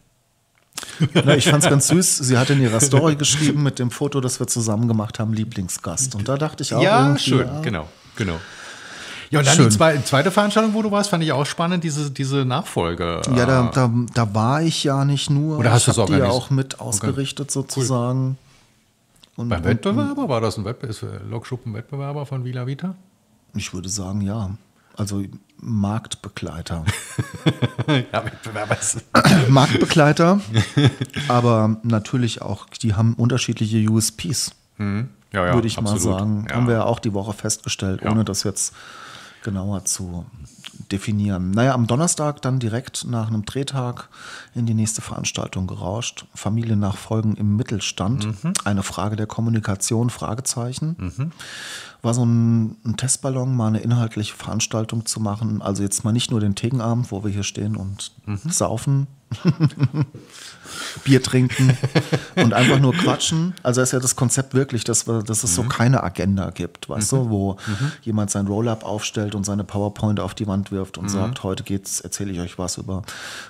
Na, 1.14 1.36
ich 1.36 1.50
fand 1.50 1.64
es 1.64 1.70
ganz 1.70 1.88
süß. 1.88 2.18
Sie 2.18 2.38
hat 2.38 2.50
in 2.50 2.62
ihrer 2.62 2.80
Story 2.80 3.16
geschrieben 3.18 3.64
mit 3.64 3.80
dem 3.80 3.92
Foto, 3.92 4.22
das 4.22 4.40
wir 4.40 4.48
zusammen 4.48 4.88
gemacht 4.88 5.20
haben, 5.20 5.34
Lieblingsgast. 5.34 6.16
Und 6.16 6.28
da 6.28 6.38
dachte 6.38 6.64
ich 6.64 6.74
auch 6.74 6.82
ja, 6.82 7.18
schön, 7.18 7.48
ja, 7.48 7.62
genau, 7.62 7.88
genau. 8.16 8.40
Ja, 9.30 9.40
und 9.40 9.48
dann 9.48 9.56
Schön. 9.56 9.70
die 9.70 9.76
zwei, 9.76 9.98
zweite 10.00 10.32
Veranstaltung, 10.32 10.74
wo 10.74 10.82
du 10.82 10.92
warst, 10.92 11.10
fand 11.10 11.24
ich 11.24 11.32
auch 11.32 11.46
spannend, 11.46 11.84
diese, 11.84 12.12
diese 12.12 12.46
Nachfolge. 12.46 13.22
Ja, 13.36 13.46
da, 13.46 13.72
da, 13.74 13.92
da 14.14 14.34
war 14.34 14.62
ich 14.62 14.84
ja 14.84 15.04
nicht 15.04 15.30
nur. 15.30 15.60
Oder 15.60 15.72
hast 15.72 15.88
die 15.88 15.92
ja 15.92 15.98
organisiert? 15.98 16.32
auch 16.32 16.50
mit 16.50 16.80
ausgerichtet 16.80 17.52
sozusagen. 17.52 18.38
Und, 19.36 19.50
Beim 19.50 19.60
und, 19.60 19.66
Wettbewerber? 19.66 20.30
War 20.30 20.42
das 20.42 20.58
ein 20.58 20.66
Wettbewerb, 20.66 20.92
ist 20.92 21.06
Lokschuppen-Wettbewerber 21.30 22.26
von 22.26 22.44
Vila 22.44 22.66
Vita? 22.68 22.96
ich 23.56 23.74
würde 23.74 23.90
sagen, 23.90 24.22
ja. 24.22 24.52
Also 24.96 25.24
Marktbegleiter. 25.58 26.86
Ja, 28.12 28.26
Wettbewerber 28.26 28.78
ist. 28.78 29.06
Marktbegleiter, 29.50 30.42
aber 31.30 31.78
natürlich 31.84 32.42
auch, 32.42 32.66
die 32.82 32.96
haben 32.96 33.14
unterschiedliche 33.14 33.90
USPs. 33.90 34.52
Ja, 34.78 35.46
ja, 35.46 35.54
würde 35.54 35.68
ich 35.68 35.78
absolut. 35.78 36.04
mal 36.04 36.12
sagen. 36.12 36.46
Ja. 36.50 36.56
Haben 36.56 36.68
wir 36.68 36.74
ja 36.76 36.84
auch 36.84 37.00
die 37.00 37.14
Woche 37.14 37.32
festgestellt, 37.32 38.02
ohne 38.04 38.26
das 38.26 38.44
jetzt 38.44 38.74
genauer 39.48 39.86
zu 39.86 40.25
definieren. 40.92 41.51
Naja, 41.51 41.74
am 41.74 41.88
Donnerstag 41.88 42.42
dann 42.42 42.60
direkt 42.60 43.06
nach 43.08 43.27
einem 43.30 43.46
Drehtag 43.46 44.10
in 44.54 44.66
die 44.66 44.74
nächste 44.74 45.01
Veranstaltung 45.01 45.68
gerauscht. 45.68 46.25
Familiennachfolgen 46.36 47.36
im 47.38 47.56
Mittelstand. 47.56 48.25
Mhm. 48.44 48.54
Eine 48.66 48.84
Frage 48.84 49.16
der 49.16 49.25
Kommunikation, 49.25 50.10
Fragezeichen. 50.10 51.32
War 52.01 52.13
so 52.13 52.25
ein, 52.25 52.75
ein 52.86 52.98
Testballon, 52.98 53.56
mal 53.56 53.68
eine 53.68 53.80
inhaltliche 53.80 54.36
Veranstaltung 54.36 55.06
zu 55.06 55.22
machen. 55.22 55.62
Also 55.62 55.82
jetzt 55.82 56.04
mal 56.04 56.12
nicht 56.12 56.30
nur 56.30 56.42
den 56.42 56.56
Tegenabend, 56.56 57.10
wo 57.12 57.24
wir 57.24 57.32
hier 57.32 57.44
stehen 57.44 57.77
und 57.77 58.12
Mhm. 58.25 58.50
saufen, 58.50 59.08
Bier 61.04 61.22
trinken 61.22 61.78
und 62.36 62.54
einfach 62.54 62.80
nur 62.80 62.94
quatschen. 62.94 63.54
Also 63.64 63.82
ist 63.82 63.94
ja 63.94 64.00
das 64.00 64.16
Konzept 64.16 64.54
wirklich, 64.54 64.84
dass, 64.84 65.08
wir, 65.08 65.24
dass 65.24 65.44
es 65.44 65.56
so 65.56 65.64
keine 65.64 66.04
Agenda 66.04 66.50
gibt, 66.50 66.90
weißt 66.90 67.12
du, 67.12 67.30
wo 67.30 67.58
jemand 68.02 68.32
sein 68.32 68.48
Roll-up 68.48 68.84
aufstellt 68.84 69.36
und 69.36 69.46
seine 69.46 69.64
PowerPoint 69.64 70.20
auf 70.20 70.34
die 70.34 70.48
Wand 70.48 70.72
wirft 70.72 70.98
und 70.98 71.10
sagt, 71.10 71.44
heute 71.44 71.64
geht's, 71.64 72.02
erzähle 72.02 72.32
ich 72.32 72.40
euch 72.40 72.58
was 72.58 72.78
über. 72.78 73.04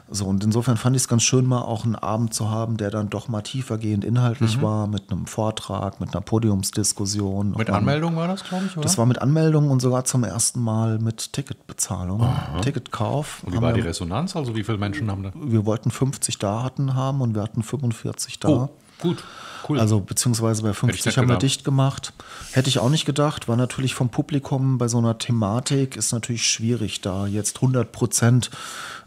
So 0.10 0.26
und 0.26 0.44
insofern 0.44 0.78
fand 0.78 0.96
ich 0.96 1.04
es 1.04 1.08
ganz 1.08 1.24
schön, 1.24 1.46
mal 1.46 1.62
auch 1.62 1.86
einen 1.86 1.96
Abend 1.96 2.34
zu 2.34 2.50
haben, 2.50 2.78
der 2.78 2.92
dann 2.92 3.10
doch 3.10 3.28
mal 3.28 3.42
tiefergehend 3.42 4.06
inhaltlich 4.06 4.62
war, 4.62 4.88
mit 4.88 5.12
einem 5.12 5.26
Vortrag, 5.26 6.00
mit 6.00 6.14
einer 6.14 6.22
Podiumsdiskussion. 6.22 7.56
Mit 7.58 7.70
Anmeldung 7.70 8.16
war 8.16 8.28
das, 8.28 8.44
glaube 8.44 8.66
ich, 8.66 8.74
oder? 8.74 8.82
Das 8.82 8.98
war 8.98 9.06
mit 9.06 9.22
Anmeldung 9.22 9.70
und 9.70 9.82
sogar 9.82 10.06
zum 10.06 10.24
ersten 10.24 10.62
Mal 10.62 11.00
mit 11.00 11.34
Ticketbezahlung, 11.34 12.28
Ticketkauf. 12.62 13.44
Und 13.44 13.54
wie 13.54 13.62
war 13.62 13.74
die 13.74 13.82
Resonanz? 13.82 14.36
Also 14.36 14.56
wie 14.56 14.64
viele 14.64 14.78
Menschen 14.78 15.10
haben 15.10 15.24
da? 15.24 15.32
wir 15.36 15.66
wollten 15.66 15.92
50 15.92 16.38
Daten 16.38 16.96
haben 16.96 17.07
und 17.10 17.36
wir 17.36 17.42
hatten 17.42 17.64
45 17.64 18.40
da. 18.40 18.50
Oh, 18.50 18.70
gut, 19.00 19.24
cool. 19.70 19.80
Also 19.80 20.00
beziehungsweise 20.00 20.62
bei 20.62 20.70
nicht 20.70 20.78
50 20.78 21.18
haben 21.18 21.30
wir 21.30 21.38
dicht 21.38 21.64
gemacht. 21.64 22.14
Hätte 22.52 22.70
ich 22.70 22.80
auch 22.80 22.90
nicht 22.90 23.06
gedacht. 23.06 23.48
War 23.48 23.56
natürlich 23.58 23.94
vom 23.96 24.10
Publikum 24.10 24.78
bei 24.78 24.88
so 24.88 24.98
einer 24.98 25.18
Thematik 25.18 25.96
ist 25.96 26.12
natürlich 26.12 26.48
schwierig, 26.48 27.02
da 27.02 27.28
jetzt 27.28 27.58
100 27.58 27.92
Prozent 27.92 28.50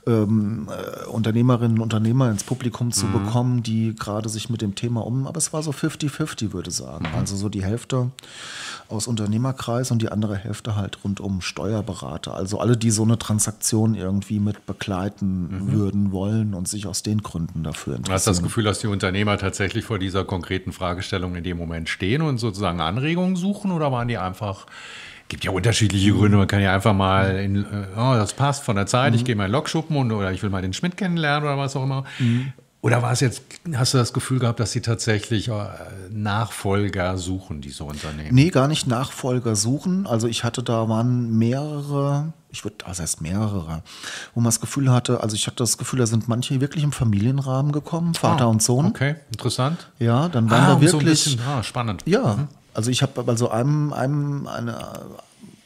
ähm, 0.07 0.67
äh, 0.71 1.07
Unternehmerinnen 1.09 1.77
und 1.77 1.83
Unternehmer 1.83 2.31
ins 2.31 2.43
Publikum 2.45 2.87
Mhm. 2.89 2.93
zu 2.93 3.07
bekommen, 3.09 3.63
die 3.63 3.95
gerade 3.95 4.31
sich 4.31 4.49
mit 4.49 4.63
dem 4.63 4.75
Thema 4.75 5.05
um. 5.07 5.27
Aber 5.27 5.37
es 5.37 5.53
war 5.53 5.63
so 5.63 5.73
50-50, 5.73 6.53
würde 6.55 6.71
ich 6.71 6.77
sagen. 6.77 7.07
Mhm. 7.11 7.19
Also 7.19 7.37
so 7.37 7.51
die 7.51 7.63
Hälfte 7.63 8.11
aus 8.89 9.07
Unternehmerkreis 9.07 9.91
und 9.91 10.01
die 10.01 10.09
andere 10.11 10.37
Hälfte 10.37 10.75
halt 10.75 11.05
rund 11.05 11.21
um 11.21 11.43
Steuerberater. 11.43 12.35
Also 12.35 12.59
alle, 12.59 12.77
die 12.79 12.91
so 12.91 13.03
eine 13.03 13.19
Transaktion 13.19 13.95
irgendwie 13.95 14.41
mit 14.41 14.65
begleiten 14.67 15.71
würden 15.71 16.13
wollen 16.13 16.55
und 16.55 16.67
sich 16.67 16.87
aus 16.87 17.03
den 17.03 17.23
Gründen 17.23 17.63
dafür 17.63 17.99
Mhm. 17.99 18.05
Du 18.05 18.13
hast 18.13 18.27
das 18.27 18.39
interessieren. 18.39 18.45
Gefühl, 18.49 18.65
dass 18.65 18.79
die 18.81 18.87
Unternehmer 18.87 19.37
tatsächlich 19.37 19.85
vor 19.85 19.99
dieser 19.99 20.25
konkreten 20.41 20.73
Fragestellung 20.73 21.37
in 21.37 21.45
dem 21.45 21.59
Moment 21.59 21.91
stehen 21.91 22.23
und 22.23 22.39
sozusagen 22.39 22.81
Anregungen 22.81 23.37
suchen 23.37 23.73
oder 23.73 23.93
waren 23.93 24.09
die 24.09 24.17
einfach, 24.17 24.67
gibt 25.29 25.45
ja 25.45 25.51
unterschiedliche 25.51 26.13
Gründe, 26.13 26.39
man 26.39 26.49
kann 26.49 26.63
ja 26.63 26.75
einfach 26.75 26.95
mal, 26.95 27.37
in, 27.37 27.57
äh, 27.57 27.67
oh, 27.95 28.15
das 28.15 28.33
passt 28.33 28.65
von 28.65 28.77
der 28.77 28.87
Zeit, 28.87 29.15
ich 29.15 29.25
gehe 29.27 29.37
mal 29.37 29.47
in 29.47 29.53
Lokschuppen 29.53 29.97
und, 29.97 30.13
oder 30.13 30.33
ich 30.33 30.43
will 30.43 30.49
mal 30.49 30.63
den 30.63 30.73
Schmidt 30.73 30.97
kennenlernen 30.97 31.47
oder 31.47 31.59
was 31.59 31.77
auch 31.77 31.85
immer. 31.85 32.05
Oder 32.83 33.03
war 33.03 33.13
es 33.13 33.21
jetzt, 33.21 33.43
hast 33.75 33.93
du 33.93 33.99
das 33.99 34.13
Gefühl 34.15 34.39
gehabt, 34.39 34.59
dass 34.59 34.73
sie 34.73 34.81
tatsächlich 34.81 35.49
äh, 35.49 35.53
Nachfolger 36.11 37.19
suchen, 37.19 37.61
diese 37.61 37.85
Unternehmen? 37.85 38.35
Nee, 38.35 38.49
gar 38.51 38.69
nicht 38.69 38.87
Nachfolger 38.87 39.55
suchen. 39.55 40.07
Also 40.07 40.27
ich 40.29 40.45
hatte 40.45 40.63
da 40.63 40.89
waren 40.89 41.37
mehrere, 41.37 42.33
ich 42.51 42.65
würde, 42.65 42.77
was 42.87 42.99
heißt 42.99 43.21
mehrere, 43.21 43.83
wo 44.35 44.41
man 44.41 44.47
das 44.47 44.61
Gefühl 44.61 44.91
hatte, 44.91 45.23
also 45.23 45.37
ich 45.37 45.47
hatte 45.47 45.57
das 45.57 45.77
Gefühl, 45.77 45.99
da 45.99 46.07
sind 46.07 46.27
manche 46.29 46.61
wirklich 46.63 46.83
im 46.83 46.93
Familienrahmen 46.93 47.73
gekommen, 47.73 48.15
Vater 48.15 48.45
Ah, 48.47 48.49
und 48.49 48.63
Sohn. 48.63 48.87
Okay, 48.87 49.17
interessant. 49.31 49.91
Ja, 49.99 50.29
dann 50.31 50.51
waren 50.51 50.63
Ah, 50.65 50.67
da 50.69 50.73
um 50.75 50.87
so 50.89 50.97
ein 50.99 51.03
wirklich. 51.05 51.25
bisschen, 51.25 51.41
ah, 51.47 51.63
spannend. 51.63 52.03
Ja, 52.07 52.49
also 52.73 52.91
ich 52.91 53.03
habe 53.03 53.23
also 53.27 53.51
einem, 53.51 53.93
einem 53.93 54.47
eine 54.47 55.01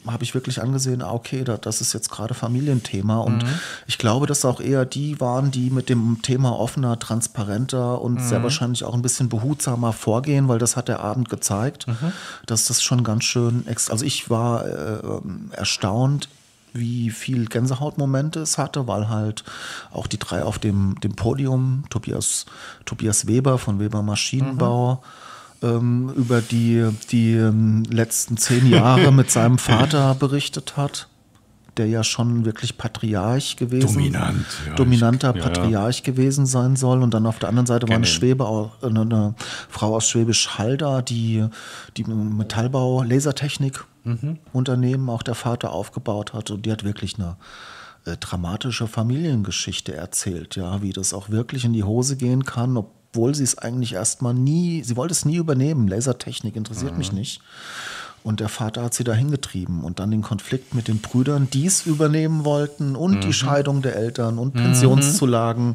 habe 0.07 0.23
ich 0.25 0.35
wirklich 0.35 0.63
angesehen, 0.63 1.03
ah, 1.03 1.13
okay, 1.13 1.45
da, 1.45 1.57
das 1.57 1.81
ist 1.81 1.93
jetzt 1.93 2.11
gerade 2.11 2.35
Familienthema. 2.35 3.19
Und 3.19 3.45
ich 3.87 3.99
glaube, 3.99 4.27
dass 4.27 4.45
auch 4.45 4.61
eher 4.61 4.85
die 4.85 5.21
waren, 5.21 5.51
die 5.51 5.71
mit 5.71 5.89
dem 5.89 6.21
Thema 6.23 6.59
offener, 6.59 6.99
transparenter 6.99 8.01
und 8.01 8.21
sehr 8.21 8.43
wahrscheinlich 8.43 8.85
auch 8.85 8.95
ein 8.95 9.03
bisschen 9.03 9.29
behutsamer 9.29 9.93
vorgehen, 9.93 10.49
weil 10.49 10.59
das 10.59 10.77
hat 10.77 10.89
der 10.89 11.01
Abend 11.01 11.29
gezeigt, 11.29 11.87
dass 12.47 12.67
das 12.67 12.83
schon 12.83 13.05
ganz 13.05 13.25
schön, 13.25 13.67
ex 13.67 13.91
also 13.91 14.05
ich 14.05 14.31
war 14.31 14.67
äh, 14.67 14.99
ähm, 15.07 15.51
erstaunt, 15.53 16.29
wie 16.75 17.11
viel 17.11 17.47
Gänsehautmomente 17.47 18.41
es 18.41 18.59
hatte, 18.59 18.87
weil 18.89 19.09
halt 19.09 19.45
auch 19.93 20.07
die 20.07 20.19
drei 20.19 20.43
auf 20.43 20.59
dem, 20.59 21.01
dem 21.01 21.15
Podium, 21.15 21.85
Tobias, 21.89 22.47
Tobias 22.85 23.27
Weber 23.27 23.59
von 23.59 23.79
Weber 23.79 24.03
Maschinenbau, 24.03 25.03
ähm, 25.65 26.11
über 26.15 26.41
die, 26.41 26.87
die 27.11 27.33
ähm, 27.33 27.83
letzten 27.91 28.37
zehn 28.37 28.69
Jahre 28.69 29.11
mit 29.13 29.31
seinem 29.31 29.59
Vater 29.71 30.15
berichtet 30.15 30.77
hat, 30.77 31.09
der 31.77 31.87
ja 31.89 32.05
schon 32.05 32.45
wirklich 32.45 32.79
Patriarch 32.79 33.57
gewesen 33.57 33.87
Dominant, 33.95 34.47
ja, 34.69 34.75
dominanter 34.77 35.31
ich- 35.31 35.37
ja, 35.37 35.43
ja. 35.43 35.49
Patriarch 35.49 36.03
gewesen 36.05 36.47
sein 36.47 36.77
soll. 36.77 37.03
Und 37.03 37.15
dann 37.15 37.27
auf 37.27 37.39
der 37.41 37.49
anderen 37.49 37.67
Seite 37.67 37.89
war 37.89 37.97
eine, 37.97 38.05
ihn. 38.05 38.09
Schwebe, 38.09 38.47
eine, 38.83 39.01
eine 39.01 39.35
Frau 39.69 39.97
aus 39.97 40.09
Schwäbisch 40.09 40.51
Hall 40.59 40.77
da, 40.77 41.03
die, 41.03 41.45
die 41.97 42.05
Metallbau, 42.05 43.03
Lasertechnik 43.03 43.85
Unternehmen 44.53 45.09
auch 45.09 45.23
der 45.23 45.35
Vater 45.35 45.73
aufgebaut 45.73 46.35
hat. 46.35 46.51
Und 46.51 46.67
die 46.67 46.71
hat 46.73 46.85
wirklich 46.85 47.19
eine 47.19 47.37
äh, 48.05 48.19
dramatische 48.19 48.87
Familiengeschichte 48.87 49.97
erzählt, 49.97 50.57
ja, 50.57 50.83
wie 50.83 50.93
das 50.93 51.15
auch 51.15 51.31
wirklich 51.31 51.65
in 51.65 51.73
die 51.73 51.85
Hose 51.85 52.17
gehen 52.17 52.45
kann, 52.45 52.77
obwohl 53.15 53.35
sie 53.35 53.45
es 53.45 53.57
eigentlich 53.59 53.93
erstmal 53.93 54.35
nie, 54.35 54.83
sie 54.83 54.97
wollte 54.97 55.13
es 55.13 55.25
nie 55.25 55.37
übernehmen. 55.37 55.87
Lasertechnik 55.87 56.57
interessiert 56.57 56.99
mich 56.99 57.13
nicht. 57.13 57.41
Und 58.25 58.41
der 58.41 58.49
Vater 58.49 58.83
hat 58.83 58.95
sie 58.95 59.05
dahin 59.05 59.31
getrieben 59.31 59.85
und 59.85 60.01
dann 60.01 60.11
den 60.11 60.23
Konflikt 60.23 60.75
mit 60.75 60.89
den 60.89 60.99
Brüdern, 60.99 61.47
die 61.53 61.67
es 61.67 61.87
übernehmen 61.87 62.45
wollten 62.45 62.97
und 62.97 63.23
die 63.23 63.33
Scheidung 63.35 63.83
der 63.83 63.95
Eltern 63.97 64.39
und 64.39 64.55
Pensionszulagen. 64.55 65.75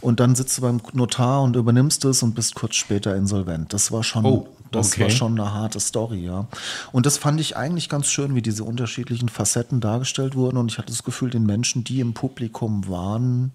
Und 0.00 0.20
dann 0.20 0.36
sitzt 0.36 0.58
du 0.58 0.62
beim 0.62 0.80
Notar 0.92 1.42
und 1.42 1.56
übernimmst 1.56 2.04
es 2.04 2.22
und 2.22 2.34
bist 2.34 2.54
kurz 2.54 2.76
später 2.76 3.16
insolvent. 3.16 3.72
Das 3.72 3.90
war 3.90 4.04
schon, 4.04 4.24
Oh, 4.26 4.46
das 4.70 4.92
okay. 4.92 5.04
war 5.04 5.10
schon 5.10 5.40
eine 5.40 5.54
harte 5.54 5.80
Story, 5.80 6.24
ja. 6.24 6.46
Und 6.92 7.06
das 7.06 7.16
fand 7.16 7.40
ich 7.40 7.56
eigentlich 7.56 7.88
ganz 7.88 8.06
schön, 8.08 8.34
wie 8.34 8.42
diese 8.42 8.62
unterschiedlichen 8.62 9.30
Facetten 9.30 9.80
dargestellt 9.80 10.36
wurden. 10.36 10.58
Und 10.58 10.70
ich 10.70 10.78
hatte 10.78 10.92
das 10.92 11.02
Gefühl, 11.02 11.30
den 11.30 11.46
Menschen, 11.46 11.82
die 11.82 12.00
im 12.00 12.12
Publikum 12.14 12.88
waren, 12.88 13.52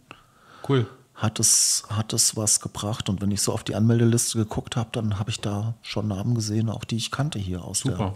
Cool. 0.67 0.85
Hat 1.21 1.39
es, 1.39 1.83
hat 1.89 2.13
es 2.13 2.35
was 2.35 2.59
gebracht. 2.61 3.07
Und 3.07 3.21
wenn 3.21 3.29
ich 3.31 3.41
so 3.41 3.53
auf 3.53 3.63
die 3.63 3.75
Anmeldeliste 3.75 4.39
geguckt 4.39 4.75
habe, 4.75 4.89
dann 4.91 5.19
habe 5.19 5.29
ich 5.29 5.39
da 5.39 5.75
schon 5.83 6.07
Namen 6.07 6.33
gesehen, 6.33 6.67
auch 6.69 6.83
die 6.83 6.97
ich 6.97 7.11
kannte 7.11 7.37
hier 7.37 7.63
aus, 7.63 7.79
Super. 7.81 7.97
der, 7.97 8.13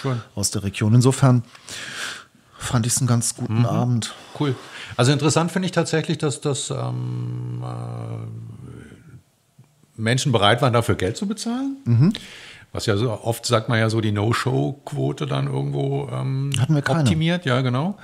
Schön. 0.00 0.20
aus 0.34 0.50
der 0.52 0.62
Region. 0.62 0.94
Insofern 0.94 1.42
fand 2.58 2.86
ich 2.86 2.94
es 2.94 2.98
einen 3.00 3.08
ganz 3.08 3.34
guten 3.36 3.58
Mhm. 3.60 3.66
Abend. 3.66 4.14
Cool. 4.40 4.54
Also 4.96 5.12
interessant 5.12 5.52
finde 5.52 5.66
ich 5.66 5.72
tatsächlich, 5.72 6.16
dass 6.16 6.40
das 6.40 6.70
ähm, 6.70 7.62
äh, 7.62 10.00
Menschen 10.00 10.32
bereit 10.32 10.62
waren, 10.62 10.72
dafür 10.72 10.94
Geld 10.94 11.18
zu 11.18 11.26
bezahlen. 11.26 11.76
Mhm. 11.84 12.12
Was 12.76 12.84
ja 12.84 12.96
so 12.98 13.10
oft 13.10 13.46
sagt 13.46 13.70
man 13.70 13.78
ja 13.78 13.88
so 13.88 14.02
die 14.02 14.12
No-Show-Quote 14.12 15.24
dann 15.26 15.46
irgendwo 15.46 16.08
ähm, 16.12 16.50
Hatten 16.60 16.74
wir 16.74 16.82
keine. 16.82 16.98
Mhm. 17.00 17.06
optimiert, 17.06 17.46
ja 17.46 17.62
genau. 17.62 17.96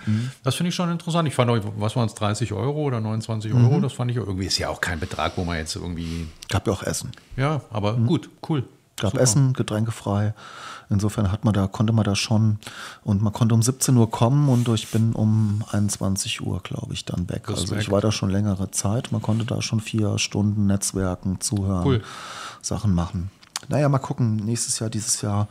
Das 0.43 0.55
finde 0.55 0.71
ich 0.71 0.75
schon 0.75 0.91
interessant. 0.91 1.29
Ich 1.29 1.35
fand, 1.35 1.51
auch, 1.51 1.59
was 1.77 1.95
waren 1.95 2.07
es, 2.07 2.15
30 2.15 2.53
Euro 2.55 2.81
oder 2.83 3.01
29 3.01 3.53
Euro? 3.53 3.77
Mhm. 3.77 3.83
Das 3.83 3.93
fand 3.93 4.11
ich 4.11 4.17
irgendwie, 4.17 4.47
ist 4.47 4.57
ja 4.57 4.71
auch 4.71 4.81
kein 4.81 4.99
Betrag, 4.99 5.33
wo 5.37 5.45
man 5.45 5.59
jetzt 5.59 5.77
irgendwie, 5.77 6.27
Gab 6.49 6.67
ja 6.67 6.73
auch 6.73 6.83
Essen. 6.83 7.13
ja, 7.37 7.61
aber 7.71 7.95
gut, 7.97 8.31
cool. 8.49 8.65
Gab 8.97 9.11
Super. 9.13 9.23
Essen, 9.23 9.53
getränkefrei. 9.53 10.33
Insofern 10.89 11.31
hat 11.33 11.45
man 11.45 11.55
da, 11.55 11.67
konnte 11.67 11.93
man 11.93 12.05
da 12.05 12.15
schon 12.15 12.59
und 13.05 13.23
man 13.23 13.33
konnte 13.33 13.55
um 13.55 13.63
17 13.63 13.97
Uhr 13.97 14.11
kommen 14.11 14.49
und 14.49 14.69
ich 14.69 14.91
bin 14.91 15.13
um 15.13 15.65
21 15.71 16.41
Uhr, 16.43 16.61
glaube 16.63 16.95
ich, 16.95 17.05
dann 17.05 17.29
weg. 17.31 17.45
Das 17.47 17.61
also 17.61 17.77
ich 17.77 17.91
war 17.91 18.01
da 18.01 18.11
schon 18.13 18.31
längere 18.31 18.71
Zeit. 18.71 19.13
Man 19.13 19.21
konnte 19.23 19.45
da 19.45 19.61
schon 19.63 19.81
vier 19.81 20.19
Stunden 20.19 20.67
Netzwerken, 20.67 21.41
zuhören, 21.41 21.87
Cool. 21.87 22.03
Sachen 22.63 22.95
machen. 22.95 23.31
Naja, 23.69 23.89
mal 23.89 23.99
gucken. 23.99 24.37
Nächstes 24.37 24.79
Jahr, 24.79 24.91
dieses 24.91 25.23
Jahr 25.23 25.49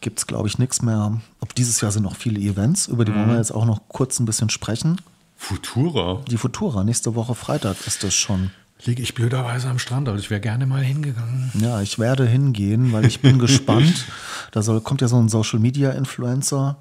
gibt 0.00 0.18
es, 0.18 0.26
glaube 0.26 0.48
ich, 0.48 0.58
nichts 0.58 0.82
mehr. 0.82 1.20
Ob 1.40 1.54
dieses 1.54 1.80
Jahr 1.80 1.92
sind 1.92 2.02
noch 2.02 2.16
viele 2.16 2.40
Events, 2.40 2.88
über 2.88 3.04
die 3.04 3.12
wollen 3.12 3.26
Mhm. 3.26 3.30
wir 3.32 3.36
jetzt 3.38 3.52
auch 3.54 3.64
noch 3.66 3.80
kurz 3.88 4.18
ein 4.18 4.24
bisschen 4.26 4.50
sprechen. 4.50 5.00
Futura. 5.36 6.20
Die 6.28 6.36
Futura, 6.36 6.84
nächste 6.84 7.14
Woche 7.14 7.34
Freitag 7.34 7.76
ist 7.86 8.04
das 8.04 8.14
schon. 8.14 8.50
Liege 8.84 9.02
ich 9.02 9.14
blöderweise 9.14 9.68
am 9.68 9.78
Strand, 9.78 10.08
aber 10.08 10.18
ich 10.18 10.30
wäre 10.30 10.40
gerne 10.40 10.64
mal 10.66 10.82
hingegangen. 10.82 11.50
Ja, 11.60 11.80
ich 11.82 11.98
werde 11.98 12.26
hingehen, 12.26 12.92
weil 12.92 13.04
ich 13.04 13.20
bin 13.20 13.38
gespannt. 13.38 14.06
Da 14.52 14.62
soll, 14.62 14.80
kommt 14.80 15.00
ja 15.02 15.08
so 15.08 15.16
ein 15.18 15.28
Social 15.28 15.58
Media 15.58 15.90
Influencer. 15.90 16.76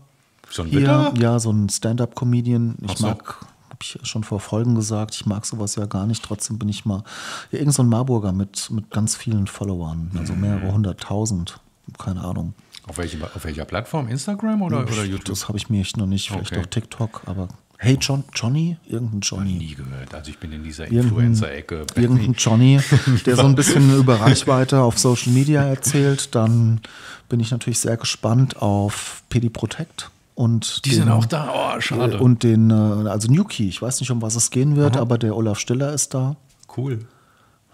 So 0.50 0.64
ein 0.64 0.70
Hier, 0.70 0.82
Witter? 0.82 1.14
ja, 1.20 1.40
so 1.40 1.52
ein 1.52 1.70
Stand-up-Comedian. 1.70 2.76
Ich 2.84 2.98
so. 2.98 3.08
mag, 3.08 3.36
habe 3.80 4.00
ich 4.02 4.10
schon 4.10 4.24
vor 4.26 4.40
Folgen 4.42 4.76
gesagt, 4.76 5.16
ich 5.16 5.26
mag 5.26 5.46
sowas 5.46 5.76
ja 5.76 5.86
gar 5.86 6.06
nicht. 6.06 6.24
Trotzdem 6.24 6.60
bin 6.60 6.68
ich 6.68 6.84
mal, 6.86 7.04
ja, 7.52 7.60
irgend 7.60 7.74
so 7.74 7.82
ein 7.84 7.88
Marburger 7.90 8.34
mit, 8.34 8.70
mit 8.72 8.92
ganz 8.92 9.16
vielen 9.16 9.48
Followern, 9.48 10.12
also 10.18 10.34
Mhm. 10.34 10.42
mehrere 10.42 10.74
hunderttausend, 10.74 11.60
keine 11.98 12.22
Ahnung. 12.22 12.54
Auf, 12.88 12.98
welche, 12.98 13.24
auf 13.24 13.44
welcher 13.46 13.64
Plattform? 13.66 14.10
Instagram 14.10 14.64
oder, 14.64 14.82
oder 14.84 15.06
YouTube? 15.06 15.26
Das 15.26 15.48
habe 15.48 15.58
ich 15.58 15.70
mir 15.70 15.80
echt 15.82 15.96
noch 15.96 16.08
nicht, 16.08 16.28
vielleicht 16.30 16.52
Okay. 16.52 16.62
auch 16.62 16.66
TikTok, 16.66 17.22
aber 17.26 17.48
Hey 17.82 17.98
John, 18.02 18.26
Johnny? 18.36 18.76
Irgendein 18.90 19.22
Johnny. 19.22 19.54
Nie 19.54 19.74
gehört. 19.76 20.14
Also 20.14 20.32
ich 20.32 20.38
bin 20.40 20.52
in 20.52 20.64
dieser 20.66 20.88
Influencer-Ecke. 20.88 21.86
Irgendein 21.96 22.34
Johnny, 22.38 22.82
der 23.26 23.38
so 23.38 23.44
ein 23.44 23.56
bisschen 23.56 23.96
über 23.98 24.20
Reichweite 24.20 24.82
auf 24.82 25.00
Social 25.00 25.32
Media 25.32 25.64
erzählt. 25.64 26.36
Dann 26.36 26.82
bin 27.30 27.40
ich 27.40 27.52
natürlich 27.52 27.80
sehr 27.80 27.96
gespannt 27.96 28.62
auf 28.62 29.24
PD 29.30 29.48
Protect. 29.48 30.12
Und 30.40 30.86
Die 30.86 30.92
den, 30.92 31.00
sind 31.00 31.10
auch 31.10 31.26
da. 31.26 31.52
Oh, 31.76 31.82
schade. 31.82 32.18
Und 32.18 32.44
den, 32.44 32.70
äh, 32.70 33.10
also 33.10 33.30
Newkey, 33.30 33.68
ich 33.68 33.82
weiß 33.82 34.00
nicht, 34.00 34.10
um 34.10 34.22
was 34.22 34.36
es 34.38 34.52
gehen 34.52 34.78
wird, 34.78 34.96
aber 34.96 35.18
der 35.18 35.36
Olaf 35.36 35.60
Stiller 35.60 35.92
ist 35.94 36.14
da 36.14 36.38
cool. 36.78 37.00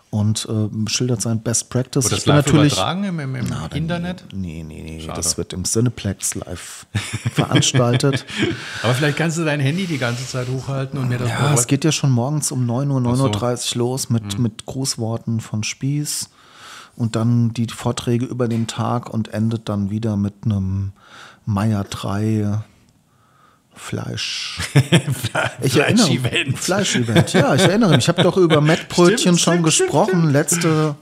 und 0.10 0.48
äh, 0.50 0.89
schildert 0.89 1.22
sein 1.22 1.43
Best 1.43 1.69
Practice. 1.69 2.05
Wird 2.05 2.13
das 2.13 2.19
Ich 2.22 2.25
live 2.25 2.43
natürlich. 2.48 2.74
übertragen 2.74 3.03
im, 3.03 3.19
im, 3.19 3.36
im 3.36 3.45
Na, 3.48 3.67
Internet? 3.67 4.25
Nee, 4.34 4.63
nee, 4.67 4.81
nee. 4.81 5.00
Schade. 5.00 5.13
Das 5.15 5.38
wird 5.38 5.53
im 5.53 5.63
Cineplex 5.63 6.34
live 6.34 6.88
veranstaltet. 7.34 8.25
Aber 8.81 8.95
vielleicht 8.95 9.17
kannst 9.17 9.38
du 9.38 9.45
dein 9.45 9.60
Handy 9.60 9.86
die 9.86 10.00
ganze 10.00 10.25
Zeit 10.25 10.48
hochhalten 10.48 10.98
und 10.98 11.07
mir 11.10 11.19
das 11.19 11.29
Ja, 11.29 11.53
es 11.53 11.67
geht 11.67 11.84
ja 11.86 11.91
schon 11.91 12.10
morgens 12.10 12.51
um 12.51 12.65
9 12.65 12.89
Uhr, 12.89 13.00
9.30 13.00 13.57
so. 13.57 13.75
Uhr 13.79 13.86
los 13.86 14.10
mit, 14.10 14.39
mit 14.39 14.65
Grußworten 14.65 15.39
von 15.39 15.62
Spieß 15.63 16.31
und 16.96 17.16
dann 17.16 17.54
die 17.54 17.68
Vorträge 17.68 18.25
über 18.25 18.48
den 18.48 18.68
Tag 18.68 19.10
und 19.10 19.34
endet 19.34 19.70
dann 19.70 19.90
wieder 19.90 20.18
mit 20.18 20.34
einem 20.46 20.92
Meier 21.46 21.84
3 21.84 22.64
Fleisch. 23.75 24.62
Ich 25.62 25.78
erinnere 25.78 26.08
Fleisch-Event. 26.08 26.58
Fleisch-Event, 26.58 27.34
ja, 27.34 27.56
ich 27.56 27.64
erinnere 27.64 27.92
mich. 27.92 28.00
Ich 28.00 28.08
habe 28.08 28.24
doch 28.24 28.38
über 28.38 28.62
Mettbrötchen 28.62 29.38
Stimmt, 29.38 29.42
schon 29.42 29.54
stimmt, 29.54 29.66
gesprochen. 29.66 30.32
Letzte. 30.32 30.96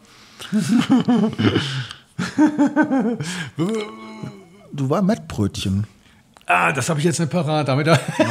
Du 4.75 4.89
war 4.89 5.03
Mettbrötchen. 5.03 5.85
Ah, 6.45 6.71
das 6.73 6.89
habe 6.89 6.99
ich 6.99 7.05
jetzt 7.05 7.19
nicht 7.19 7.31
parat. 7.31 7.67
Damit 7.67 7.87
Ich 7.87 8.25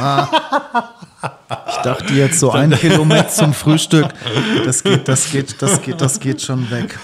dachte 1.83 2.13
jetzt 2.13 2.39
so 2.39 2.51
ein 2.51 2.71
Kilometer 2.71 3.27
zum 3.29 3.53
Frühstück. 3.53 4.07
Das 4.65 4.83
geht, 4.83 5.07
das 5.07 5.31
geht, 5.31 5.61
das 5.61 5.81
geht, 5.81 6.01
das 6.01 6.19
geht 6.19 6.41
schon 6.41 6.69
weg. 6.71 6.97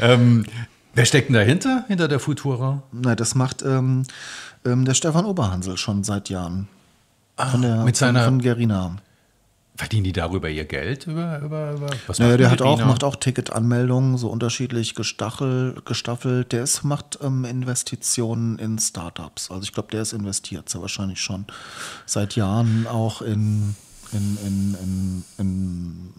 ähm, 0.00 0.46
wer 0.94 1.04
steckt 1.04 1.28
denn 1.28 1.34
dahinter, 1.34 1.84
hinter 1.88 2.08
der 2.08 2.20
Futura? 2.20 2.82
Na, 2.92 3.14
das 3.14 3.34
macht 3.34 3.62
ähm, 3.62 4.04
ähm, 4.64 4.84
der 4.84 4.94
Stefan 4.94 5.24
Oberhansel 5.26 5.76
schon 5.76 6.04
seit 6.04 6.28
Jahren. 6.30 6.68
Von 7.36 7.62
der, 7.62 7.84
mit 7.84 7.96
seiner- 7.96 8.24
von 8.24 8.40
Gerina. 8.40 8.96
Verdienen 9.78 10.02
die 10.02 10.12
darüber 10.12 10.50
ihr 10.50 10.64
Geld? 10.64 11.06
Über, 11.06 11.38
über, 11.38 11.70
über, 11.70 11.88
was 12.08 12.18
Naja, 12.18 12.36
der 12.36 12.50
hat 12.50 12.62
auch, 12.62 12.78
Gerina? 12.78 12.86
macht 12.86 13.04
auch 13.04 13.14
Ticketanmeldungen, 13.14 14.18
so 14.18 14.28
unterschiedlich 14.28 14.96
gestachel, 14.96 15.80
gestaffelt. 15.84 16.50
Der 16.50 16.64
ist, 16.64 16.82
macht 16.82 17.20
ähm, 17.22 17.44
Investitionen 17.44 18.58
in 18.58 18.80
Startups. 18.80 19.52
Also 19.52 19.62
ich 19.62 19.72
glaube, 19.72 19.90
der 19.92 20.02
ist 20.02 20.12
investiert, 20.12 20.68
sehr 20.68 20.80
wahrscheinlich 20.80 21.20
schon 21.20 21.44
seit 22.06 22.34
Jahren 22.34 22.88
auch 22.88 23.22
in, 23.22 23.76
in, 24.10 24.36
in, 24.44 24.74
in, 24.82 25.24
in 25.38 26.12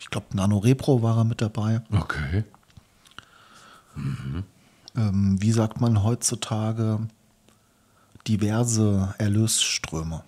ich 0.00 0.08
glaube, 0.08 0.28
Nano 0.32 0.56
Repro 0.56 1.02
war 1.02 1.18
er 1.18 1.24
mit 1.24 1.42
dabei. 1.42 1.82
Okay. 1.92 2.44
Ähm, 4.96 5.36
wie 5.42 5.52
sagt 5.52 5.78
man 5.78 6.02
heutzutage? 6.02 7.00
Diverse 8.28 9.14
Erlösströme. 9.18 10.22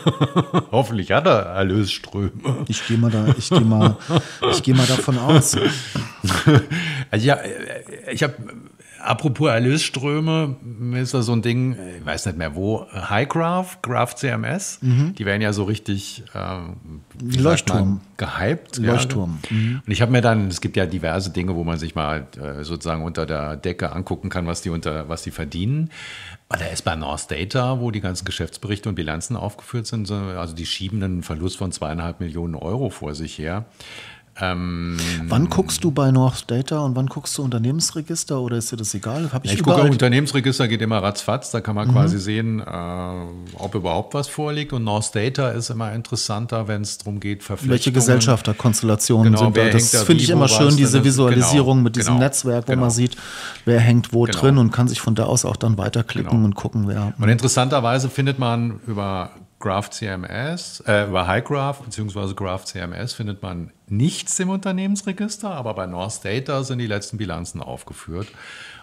Hoffentlich 0.70 1.10
hat 1.10 1.26
er 1.26 1.46
Erlösströme. 1.46 2.64
Ich 2.68 2.86
gehe 2.86 2.98
mal 2.98 3.10
da, 3.10 3.26
ich 3.38 3.48
gehe 3.48 3.60
mal, 3.60 3.96
ich 4.50 4.62
gehe 4.62 4.74
mal 4.74 4.86
davon 4.86 5.18
aus. 5.18 5.56
Also 7.10 7.26
ja, 7.26 7.34
äh, 7.36 8.12
ich 8.12 8.22
habe, 8.22 8.34
apropos 9.00 9.48
Erlösströme, 9.50 10.56
mir 10.62 11.02
ist 11.02 11.12
da 11.14 11.22
so 11.22 11.32
ein 11.32 11.42
Ding, 11.42 11.76
ich 11.98 12.04
weiß 12.06 12.26
nicht 12.26 12.38
mehr 12.38 12.54
wo, 12.54 12.86
Highgraph, 12.92 13.82
Graph 13.82 14.14
CMS, 14.14 14.78
die 14.82 15.24
werden 15.26 15.42
ja 15.42 15.52
so 15.52 15.64
richtig 15.64 16.22
sagt 16.32 16.76
Leuchtturm. 17.20 18.00
gehypt. 18.16 18.78
Leuchtturm. 18.78 19.38
Ja. 19.50 19.56
Und 19.86 19.92
ich 19.92 20.00
habe 20.02 20.10
mir 20.12 20.20
dann, 20.20 20.48
es 20.48 20.60
gibt 20.60 20.76
ja 20.76 20.86
diverse 20.86 21.30
Dinge, 21.30 21.54
wo 21.54 21.64
man 21.64 21.78
sich 21.78 21.94
mal 21.94 22.26
äh, 22.40 22.64
sozusagen 22.64 23.02
unter 23.02 23.26
der 23.26 23.56
Decke 23.56 23.92
angucken 23.92 24.30
kann, 24.30 24.46
was 24.46 24.62
die 24.62 24.70
unter, 24.70 25.08
was 25.08 25.22
die 25.22 25.30
verdienen. 25.30 25.90
Und 26.48 26.60
da 26.60 26.66
ist 26.66 26.82
bei 26.82 26.94
North 26.94 27.30
Data, 27.30 27.80
wo 27.80 27.90
die 27.90 28.00
ganzen 28.00 28.24
Geschäftsberichte 28.24 28.88
und 28.88 28.94
Bilanzen 28.94 29.36
aufgeführt 29.36 29.86
sind, 29.86 30.06
so- 30.06 30.14
also 30.14 30.54
die 30.54 30.66
schieben 30.66 31.02
einen 31.02 31.22
Verlust 31.22 31.56
von 31.56 31.72
zweieinhalb 31.72 32.20
Millionen 32.20 32.54
Euro 32.54 32.90
vor 32.90 33.14
sich 33.14 33.38
her. 33.38 33.64
Ähm, 34.40 34.96
Wann 35.28 35.48
guckst 35.48 35.84
du 35.84 35.92
bei 35.92 36.10
North 36.10 36.50
Data 36.50 36.80
und 36.80 36.96
wann 36.96 37.06
guckst 37.06 37.38
du 37.38 37.42
Unternehmensregister 37.42 38.40
oder 38.40 38.56
ist 38.56 38.72
dir 38.72 38.76
das 38.76 38.92
egal? 38.92 39.30
Hab 39.32 39.44
ich, 39.44 39.52
Ich 39.52 39.62
gucke, 39.62 39.82
Unternehmensregister 39.82 40.66
geht 40.66 40.82
immer 40.82 41.00
ratzfatz, 41.02 41.52
da 41.52 41.60
kann 41.60 41.76
man 41.76 41.86
Mhm. 41.88 41.92
quasi 41.92 42.18
sehen, 42.18 42.60
äh, 42.60 42.64
ob 43.58 43.74
überhaupt 43.76 44.12
was 44.14 44.26
vorliegt. 44.26 44.72
Und 44.72 44.82
North 44.84 45.14
Data 45.14 45.50
ist 45.50 45.70
immer 45.70 45.92
interessanter, 45.92 46.66
wenn 46.66 46.82
es 46.82 46.98
darum 46.98 47.20
geht, 47.20 47.42
Verpflichtungen. 47.44 47.70
welche 47.70 47.92
Gesellschafterkonstellationen 47.92 49.32
Genau, 49.32 49.44
sind 49.44 49.56
da. 49.56 49.68
Das 49.68 49.90
da 49.92 49.98
finde 50.04 50.22
ich 50.24 50.30
immer 50.30 50.48
schön, 50.48 50.76
diese 50.76 51.04
Visualisierung 51.04 51.76
genau, 51.78 51.84
mit 51.84 51.96
diesem 51.96 52.14
genau, 52.14 52.24
Netzwerk, 52.24 52.64
wo 52.66 52.72
genau. 52.72 52.82
man 52.82 52.90
sieht, 52.90 53.16
wer 53.64 53.80
hängt 53.80 54.12
wo 54.12 54.24
Genau. 54.24 54.38
drin 54.38 54.58
und 54.58 54.70
kann 54.72 54.88
sich 54.88 55.00
von 55.00 55.14
da 55.14 55.24
aus 55.24 55.44
auch 55.44 55.56
dann 55.56 55.78
weiterklicken 55.78 56.30
Genau. 56.32 56.44
und 56.44 56.54
gucken, 56.54 56.88
wer. 56.88 57.12
Und 57.18 57.28
interessanterweise 57.28 58.08
findet 58.08 58.38
man 58.38 58.80
über 58.86 59.30
Graph 59.64 59.88
CMS, 59.88 60.80
äh, 60.86 61.06
über 61.08 61.26
HighGraph 61.26 61.80
bzw. 61.82 62.34
Graph 62.34 62.66
CMS 62.66 63.14
findet 63.14 63.42
man 63.42 63.70
nichts 63.88 64.38
im 64.38 64.50
Unternehmensregister, 64.50 65.50
aber 65.50 65.72
bei 65.72 65.86
North 65.86 66.22
Data 66.22 66.62
sind 66.64 66.80
die 66.80 66.86
letzten 66.86 67.16
Bilanzen 67.16 67.62
aufgeführt. 67.62 68.28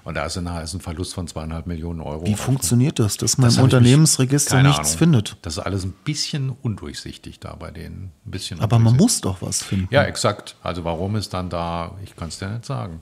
Und 0.04 0.16
da 0.16 0.26
ist 0.26 0.38
ein, 0.38 0.48
ist 0.48 0.74
ein 0.74 0.82
Verlust 0.82 1.14
von 1.14 1.28
zweieinhalb 1.28 1.68
Millionen 1.68 2.02
Euro. 2.02 2.26
Wie 2.26 2.34
funktioniert 2.34 2.98
das, 2.98 3.18
dass 3.18 3.38
man 3.38 3.50
Das 3.50 3.58
im 3.58 3.66
mich- 3.66 3.74
Unternehmensregister 3.76 4.56
keine 4.56 4.70
nichts 4.70 4.88
Ahnung. 4.90 4.98
findet? 4.98 5.38
Das 5.44 5.54
ist 5.58 5.60
alles 5.60 5.84
ein 5.84 5.94
bisschen 6.04 6.50
undurchsichtig 6.50 7.40
da 7.40 7.54
bei 7.56 7.70
denen. 7.70 8.12
Ein 8.26 8.32
bisschen 8.32 8.60
Aber 8.60 8.80
man 8.80 8.96
muss 8.98 9.22
doch 9.22 9.44
was 9.44 9.62
finden. 9.62 9.88
Ja, 9.92 10.02
exakt. 10.04 10.56
Also 10.64 10.84
warum 10.84 11.16
ist 11.16 11.32
dann 11.36 11.52
da, 11.52 11.96
ich 12.04 12.16
kann 12.16 12.30
es 12.30 12.40
dir 12.40 12.50
nicht 12.50 12.66
sagen. 12.66 13.02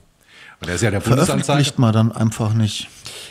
Und 0.60 0.66
der 0.66 0.74
ist 0.74 0.82
ja 0.82 0.90
der 0.90 1.00
Bundesanzeiger. 1.00 1.44
Veröffentlicht 1.44 1.78
man 1.78 1.92
dann 1.92 2.12
einfach 2.12 2.52
nicht. 2.52 2.88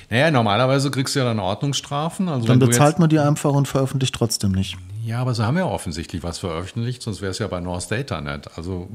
Naja, 0.09 0.31
normalerweise 0.31 0.89
kriegst 0.89 1.15
du 1.15 1.19
ja 1.19 1.25
dann 1.25 1.39
Ordnungsstrafen. 1.39 2.27
Also 2.27 2.47
Dann 2.47 2.57
bezahlt 2.57 2.97
man 2.97 3.09
die 3.09 3.19
einfach 3.19 3.51
und 3.51 3.67
veröffentlicht 3.67 4.15
trotzdem 4.15 4.51
nicht. 4.53 4.77
Ja, 5.05 5.21
aber 5.21 5.33
sie 5.33 5.45
haben 5.45 5.57
ja 5.57 5.65
offensichtlich 5.65 6.23
was 6.23 6.39
veröffentlicht, 6.39 7.01
sonst 7.01 7.21
wäre 7.21 7.31
es 7.31 7.39
ja 7.39 7.47
bei 7.47 7.59
North 7.59 7.89
Data 7.89 8.19
nicht. 8.19 8.49
Also 8.57 8.89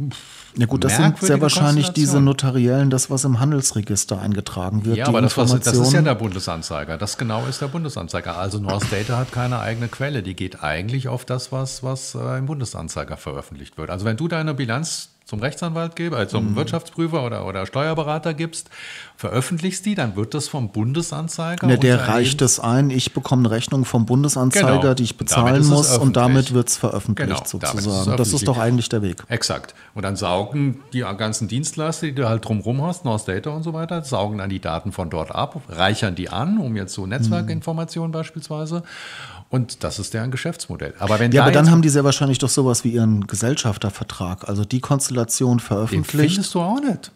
Ja 0.56 0.66
gut, 0.66 0.84
das 0.84 0.96
sind 0.96 1.18
sehr 1.18 1.40
wahrscheinlich 1.40 1.90
diese 1.90 2.20
notariellen, 2.20 2.90
das, 2.90 3.10
was 3.10 3.24
im 3.24 3.40
Handelsregister 3.40 4.20
eingetragen 4.20 4.84
wird. 4.84 4.96
Ja, 4.96 5.06
aber 5.06 5.22
das, 5.22 5.36
was, 5.36 5.58
das 5.58 5.74
ist 5.76 5.92
ja 5.92 6.02
der 6.02 6.14
Bundesanzeiger. 6.14 6.98
Das 6.98 7.16
genau 7.16 7.46
ist 7.46 7.60
der 7.62 7.68
Bundesanzeiger. 7.68 8.36
Also 8.36 8.58
North 8.58 8.92
Data 8.92 9.16
hat 9.16 9.32
keine 9.32 9.60
eigene 9.60 9.88
Quelle. 9.88 10.22
Die 10.22 10.34
geht 10.34 10.62
eigentlich 10.62 11.08
auf 11.08 11.24
das, 11.24 11.52
was, 11.52 11.82
was 11.82 12.14
äh, 12.14 12.38
im 12.38 12.46
Bundesanzeiger 12.46 13.16
veröffentlicht 13.16 13.78
wird. 13.78 13.90
Also 13.90 14.04
wenn 14.04 14.16
du 14.16 14.28
deine 14.28 14.54
Bilanz 14.54 15.08
zum 15.24 15.40
Rechtsanwalt 15.40 15.96
gibst, 15.96 16.18
also 16.18 16.38
Mhm. 16.40 16.48
zum 16.48 16.56
Wirtschaftsprüfer 16.56 17.24
oder, 17.24 17.46
oder 17.46 17.64
Steuerberater 17.66 18.34
gibst, 18.34 18.68
veröffentlichst 19.16 19.87
die, 19.87 19.94
dann 19.94 20.16
wird 20.16 20.34
das 20.34 20.48
vom 20.48 20.70
Bundesanzeiger. 20.70 21.68
Ja, 21.68 21.76
der 21.78 22.08
reicht 22.08 22.42
es 22.42 22.60
ein, 22.60 22.90
ich 22.90 23.14
bekomme 23.14 23.42
eine 23.48 23.50
Rechnung 23.50 23.84
vom 23.87 24.04
Bundesanzeiger, 24.04 24.80
Genau. 24.80 24.94
die 24.94 25.04
ich 25.04 25.16
bezahlen 25.16 25.66
muss 25.66 25.96
und 25.96 26.16
damit 26.16 26.52
wird 26.52 26.68
es 26.68 26.76
veröffentlicht 26.76 27.28
Genau, 27.28 27.40
damit 27.52 27.78
ist 27.78 27.84
sozusagen. 27.84 28.16
das 28.18 28.32
ist 28.34 28.46
doch 28.48 28.58
eigentlich 28.58 28.88
der 28.90 29.00
Weg. 29.02 29.22
Exakt. 29.28 29.74
Und 29.94 30.02
dann 30.02 30.16
saugen 30.16 30.80
die 30.92 31.00
ganzen 31.00 31.48
Dienstleister, 31.48 32.06
die 32.06 32.14
du 32.14 32.28
halt 32.28 32.44
drumherum 32.44 32.82
hast, 32.82 33.04
North 33.04 33.26
Data 33.26 33.50
und 33.50 33.62
so 33.62 33.72
weiter, 33.72 34.02
saugen 34.02 34.38
dann 34.38 34.50
die 34.50 34.60
Daten 34.60 34.92
von 34.92 35.08
dort 35.08 35.34
ab, 35.34 35.60
reichern 35.68 36.14
die 36.16 36.28
an, 36.28 36.58
um 36.58 36.76
jetzt 36.76 36.92
so 36.92 37.06
Netzwerkinformationen 37.06 38.12
beispielsweise. 38.12 38.82
Und 39.50 39.85
das 39.85 39.98
ist 39.98 40.14
deren 40.14 40.30
Geschäftsmodell. 40.30 40.94
Aber 40.98 41.18
wenn 41.20 41.30
Ja, 41.30 41.42
aber 41.42 41.52
dann 41.52 41.70
haben 41.70 41.83
die 41.83 41.88
sehr 41.88 42.04
wahrscheinlich 42.04 42.38
doch 42.38 42.48
sowas 42.48 42.83
wie 42.85 42.90
ihren 42.90 43.26
Gesellschaftervertrag. 43.26 44.48
Also 44.48 44.64
die 44.64 44.80
Konstellation 44.80 45.59
den 45.59 45.61
veröffentlicht. 45.61 46.35
findest 46.35 46.54
du 46.54 46.61
auch 46.61 46.80
nicht. 46.80 47.12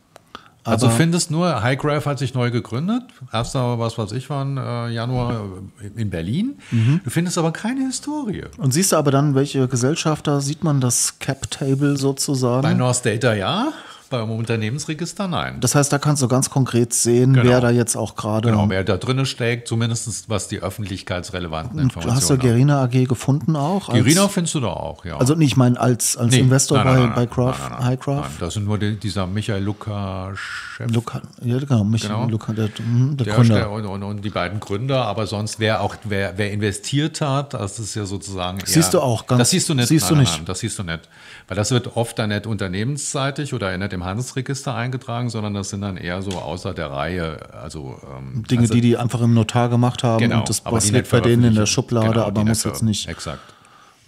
Also 0.69 0.91
findest 0.91 1.31
nur, 1.31 1.63
Highgraph 1.63 2.07
hat 2.07 2.19
sich 2.19 2.35
neu 2.35 2.51
gegründet. 2.51 3.05
Erster, 3.33 3.79
was 3.79 3.97
weiß 3.97 4.13
ich, 4.13 4.29
wann, 4.29 4.57
äh, 4.57 4.89
Januar 4.89 5.47
äh, 5.81 6.01
in 6.01 6.11
Berlin. 6.11 6.59
Mhm. 6.71 7.01
Du 7.05 7.11
findest 7.11 7.39
aber 7.39 7.53
keine 7.53 7.87
Historie. 7.87 8.45
Und 8.59 8.73
siehst 8.73 8.93
du 8.93 8.97
aber 8.97 9.11
dann, 9.11 9.35
welche 9.35 9.67
Gesellschafter, 9.67 10.41
sieht 10.41 10.65
man 10.65 10.81
das 10.81 11.19
Cap-Table 11.19 11.97
sozusagen? 11.97 12.63
Bei 12.63 12.75
North 12.75 13.05
Data 13.05 13.35
ja, 13.35 13.73
beim 14.11 14.31
Unternehmensregister 14.31 15.29
nein. 15.29 15.61
das 15.61 15.75
heißt, 15.75 15.93
da 15.93 15.99
kannst 15.99 16.23
du 16.23 16.29
ganz 16.29 16.51
konkret 16.51 16.93
sehen, 16.93 17.33
Genau. 17.35 17.45
wer 17.49 17.61
da 17.61 17.71
jetzt 17.71 17.97
auch 17.97 18.15
gerade. 18.17 18.51
Genau, 18.51 18.69
wer 18.69 18.85
da 18.85 18.97
drinnen 18.97 19.27
steckt, 19.27 19.69
zumindest 19.69 20.29
was 20.29 20.49
die 20.49 20.61
öffentlichkeitsrelevanten 20.61 21.79
Und 21.79 21.85
Informationen 21.85 22.17
hast 22.17 22.31
du. 22.31 22.39
Gerina 22.39 22.83
AG 22.85 23.05
gefunden 23.07 23.57
auch? 23.57 23.93
Irina 23.95 24.29
findest 24.29 24.55
du 24.55 24.61
da 24.61 24.69
auch, 24.69 25.05
ja. 25.05 25.17
Also, 25.19 25.35
nee, 25.35 25.45
ich 25.45 25.57
meine, 25.57 25.79
als, 25.81 26.17
als 26.17 26.33
Nee, 26.33 26.41
Investor 26.41 26.79
nein, 26.79 26.87
bei, 26.87 27.01
nein, 27.07 27.13
bei 27.15 27.27
Craft, 27.27 27.71
nein. 27.71 27.85
Highcraft? 27.85 28.21
Nein, 28.23 28.37
das 28.41 28.55
sind 28.55 28.65
nur 28.65 28.79
die, 28.79 28.97
dieser 28.97 29.27
Michael 29.27 29.63
Luca-Chef. 29.63 30.91
Luca, 30.93 31.23
ja, 31.43 31.59
genau, 31.59 31.85
mich, 31.85 32.03
Genau. 32.03 32.27
Luca, 32.27 32.53
der, 32.53 32.69
mhm, 32.79 33.17
der 33.17 33.27
Der, 33.27 33.35
Gründer. 33.35 33.55
der 33.57 33.71
und, 33.71 33.85
und, 33.87 34.03
und 34.03 34.25
die 34.25 34.31
beiden 34.31 34.61
Gründer, 34.61 35.05
aber 35.07 35.27
sonst 35.27 35.59
wer 35.61 35.81
auch 35.81 35.97
wer, 36.05 36.35
wer 36.39 36.53
investiert 36.53 37.21
hat, 37.21 37.55
das 37.55 37.79
ist 37.79 37.95
ja 37.95 38.05
sozusagen. 38.05 38.59
Eher, 38.61 38.67
Siehst 38.67 38.95
du 38.95 39.01
auch 39.01 39.27
ganz- 39.27 39.39
Das 39.41 39.51
siehst 39.51 39.69
du 39.69 39.75
nicht. 39.75 39.89
siehst 39.89 40.09
du 40.11 40.15
nicht. 40.15 40.49
Das 40.49 40.61
siehst 40.61 40.79
du 40.79 40.85
nicht, 40.85 41.09
weil 41.49 41.57
das 41.57 41.71
wird 41.71 41.97
oft 41.97 42.19
dann 42.19 42.29
nicht 42.31 42.47
unternehmensseitig 42.47 43.53
oder 43.55 43.77
nicht 43.77 43.93
im 43.99 44.05
Handelsregister 44.05 44.75
eingetragen, 44.75 45.29
sondern 45.29 45.55
das 45.55 45.71
sind 45.71 45.81
dann 45.83 45.97
eher 45.97 46.23
so 46.23 46.31
außer 46.31 46.73
der 46.75 46.91
Reihe, 46.91 47.39
also 47.53 47.99
ähm, 48.17 48.45
Dinge, 48.49 48.63
also, 48.63 48.75
die 48.75 48.81
die 48.81 48.97
einfach 48.97 49.21
im 49.21 49.35
Notar 49.35 49.69
gemacht 49.69 50.03
haben 50.05 50.21
genau, 50.21 50.41
und 50.41 50.49
das 50.49 50.65
was 50.65 50.91
liegt 50.91 51.11
bei 51.11 51.21
denen 51.21 51.45
in 51.45 51.55
der. 51.55 51.67
Schublade, 51.67 52.09
Genau, 52.11 52.25
aber 52.25 52.45
muss 52.45 52.65
jetzt 52.65 52.83
nicht. 52.83 53.09
Exakt. 53.09 53.41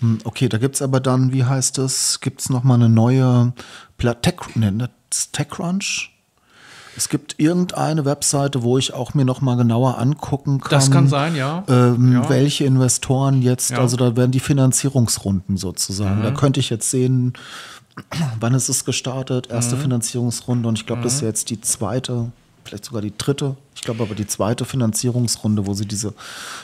Hm, 0.01 0.19
Okay, 0.25 0.49
da 0.49 0.59
gibt's 0.59 0.81
aber 0.81 1.01
dann, 1.01 1.33
wie 1.33 1.45
heißt 1.45 1.79
es, 1.79 2.21
gibt's 2.21 2.49
noch 2.49 2.63
mal 2.63 2.75
eine 2.75 2.89
neue 2.89 3.53
Pla 3.99 4.15
Tech, 4.15 4.37
ne, 4.55 4.89
TechCrunch? 5.33 6.11
Es 6.97 7.09
gibt 7.09 7.37
irgendeine 7.39 8.05
Webseite, 8.05 8.63
wo 8.63 8.77
ich 8.77 8.93
auch 8.93 9.15
mir 9.15 9.25
noch 9.25 9.41
mal 9.41 9.57
genauer 9.57 9.99
angucken 9.99 10.61
kann. 10.61 10.71
Das 10.71 10.91
kann 10.91 11.09
sein, 11.09 11.37
ja. 11.37 11.65
Ähm, 11.69 12.13
Ja. 12.13 12.29
Welche 12.29 12.65
Investoren 12.65 13.43
jetzt, 13.43 13.71
Ja. 13.71 13.77
Mhm. 13.77 13.83
also 13.83 13.97
da 13.97 14.17
werden 14.17 14.33
die 14.33 14.41
Finanzierungsrunden 14.41 15.57
sozusagen. 15.57 16.23
Da 16.23 16.31
könnte 16.33 16.61
ich 16.61 16.69
jetzt 16.71 16.91
sehen, 16.91 17.35
wann 18.39 18.55
ist 18.55 18.69
es 18.69 18.85
gestartet, 18.85 19.49
erste 19.51 19.77
Mhm. 19.77 19.81
Finanzierungsrunde 19.83 20.69
und 20.69 20.79
ich 20.79 20.87
glaube, 20.87 21.03
das 21.03 21.15
ist 21.15 21.21
jetzt 21.23 21.51
die 21.51 21.61
zweite, 21.61 22.33
vielleicht 22.65 22.85
sogar 22.85 23.03
die 23.03 23.13
dritte, 23.17 23.57
ich 23.75 23.83
glaube 23.83 24.03
aber 24.03 24.15
die 24.15 24.27
zweite 24.27 24.65
Finanzierungsrunde, 24.65 25.67
wo 25.67 25.75
sie 25.75 25.87
diese 25.87 26.15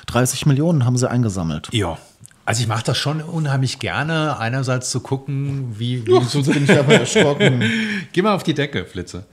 30 0.06 0.46
Millionen 0.46 0.84
haben 0.84 0.96
sie 0.96 1.08
eingesammelt. 1.10 1.68
Ja. 1.72 1.98
Also 2.44 2.62
ich 2.62 2.68
mache 2.68 2.84
das 2.84 2.96
schon 2.96 3.20
unheimlich 3.22 3.80
gerne, 3.80 4.38
einerseits 4.38 4.90
zu 4.90 5.00
gucken, 5.00 5.74
wie, 5.78 6.06
wie 6.06 6.22
so 6.24 6.42
bin 6.44 6.62
ich 6.62 6.78
aber 6.78 6.94
erschrocken. 6.94 7.64
Geh 8.12 8.22
mal 8.22 8.34
auf 8.34 8.44
die 8.44 8.54
Decke, 8.54 8.84
Flitze. 8.84 9.24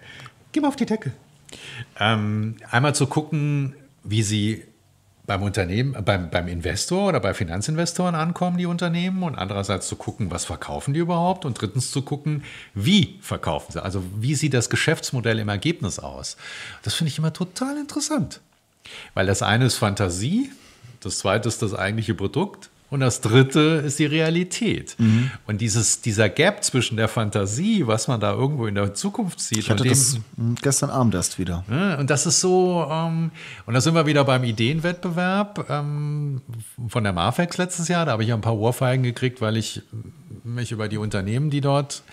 Geh 0.52 0.60
mal 0.62 0.70
auf 0.70 0.76
die 0.76 0.88
Decke. 0.88 1.12
Ähm, 2.00 2.56
einmal 2.72 2.96
zu 2.96 3.06
gucken, 3.06 3.76
wie 4.04 4.24
sie 4.24 4.64
beim 5.26 5.42
Unternehmen, 5.42 5.96
beim, 6.04 6.30
beim 6.30 6.48
Investor 6.48 7.08
oder 7.10 7.20
bei 7.20 7.34
Finanzinvestoren 7.34 8.16
ankommen, 8.16 8.58
die 8.58 8.66
Unternehmen, 8.66 9.24
und 9.24 9.36
andererseits 9.36 9.88
zu 9.88 9.96
gucken, 9.96 10.32
was 10.32 10.44
verkaufen 10.46 10.94
die 10.94 11.00
überhaupt, 11.00 11.46
und 11.46 11.60
drittens 11.60 11.92
zu 11.92 12.02
gucken, 12.02 12.44
wie 12.74 13.20
verkaufen 13.22 13.72
sie, 13.72 13.84
also 13.84 14.04
wie 14.20 14.36
sieht 14.36 14.54
das 14.54 14.70
Geschäftsmodell 14.70 15.40
im 15.40 15.50
Ergebnis 15.50 16.00
aus. 16.00 16.36
Das 16.84 16.94
finde 16.94 17.10
ich 17.10 17.18
immer 17.18 17.32
total 17.32 17.78
interessant, 17.78 18.42
weil 19.14 19.26
das 19.26 19.42
eine 19.42 19.66
ist 19.66 19.78
Fantasie, 19.78 20.52
das 21.00 21.20
zweite 21.20 21.48
ist 21.48 21.62
das 21.62 21.74
eigentliche 21.74 22.16
Produkt. 22.16 22.70
Und 22.94 23.00
das 23.00 23.22
dritte 23.22 23.82
ist 23.84 23.98
die 23.98 24.06
Realität. 24.06 24.96
Mhm. 25.00 25.32
Und 25.48 25.62
dieses, 25.62 26.02
dieser 26.02 26.30
Gap 26.30 26.64
zwischen 26.64 26.96
der 26.96 27.08
Fantasie, 27.08 27.88
was 27.88 28.08
man 28.08 28.20
da 28.20 28.34
irgendwo 28.34 28.68
in 28.68 28.76
der 28.76 28.94
Zukunft 28.94 29.40
sieht, 29.40 29.58
Ich 29.58 29.72
hatte 29.72 29.82
und 29.82 29.90
dem, 29.90 29.90
das 29.90 30.62
gestern 30.62 30.92
Abend 30.92 31.16
erst 31.16 31.40
wieder. 31.40 31.64
und 32.00 32.12
das 32.12 32.28
ist 32.28 32.40
so, 32.40 32.88
ähm, 32.88 33.32
und 33.66 33.74
da 33.74 33.82
sind 33.82 33.96
wir 33.96 34.06
wieder 34.06 34.24
beim 34.26 34.44
Ideenwettbewerb 34.44 35.66
ähm, 35.72 36.42
von 36.88 37.04
der 37.04 37.14
Marfex 37.14 37.58
letztes 37.58 37.88
Jahr. 37.88 38.06
Da 38.06 38.12
habe 38.12 38.22
ich 38.22 38.30
ja 38.30 38.36
ein 38.36 38.42
paar 38.42 38.60
Ohrfeigen 38.60 39.02
gekriegt, 39.02 39.42
weil 39.42 39.58
ich 39.58 39.82
mich 40.44 40.72
über 40.72 40.88
die 40.88 40.98
Unternehmen, 40.98 41.50
die 41.50 41.62
dort 41.62 42.04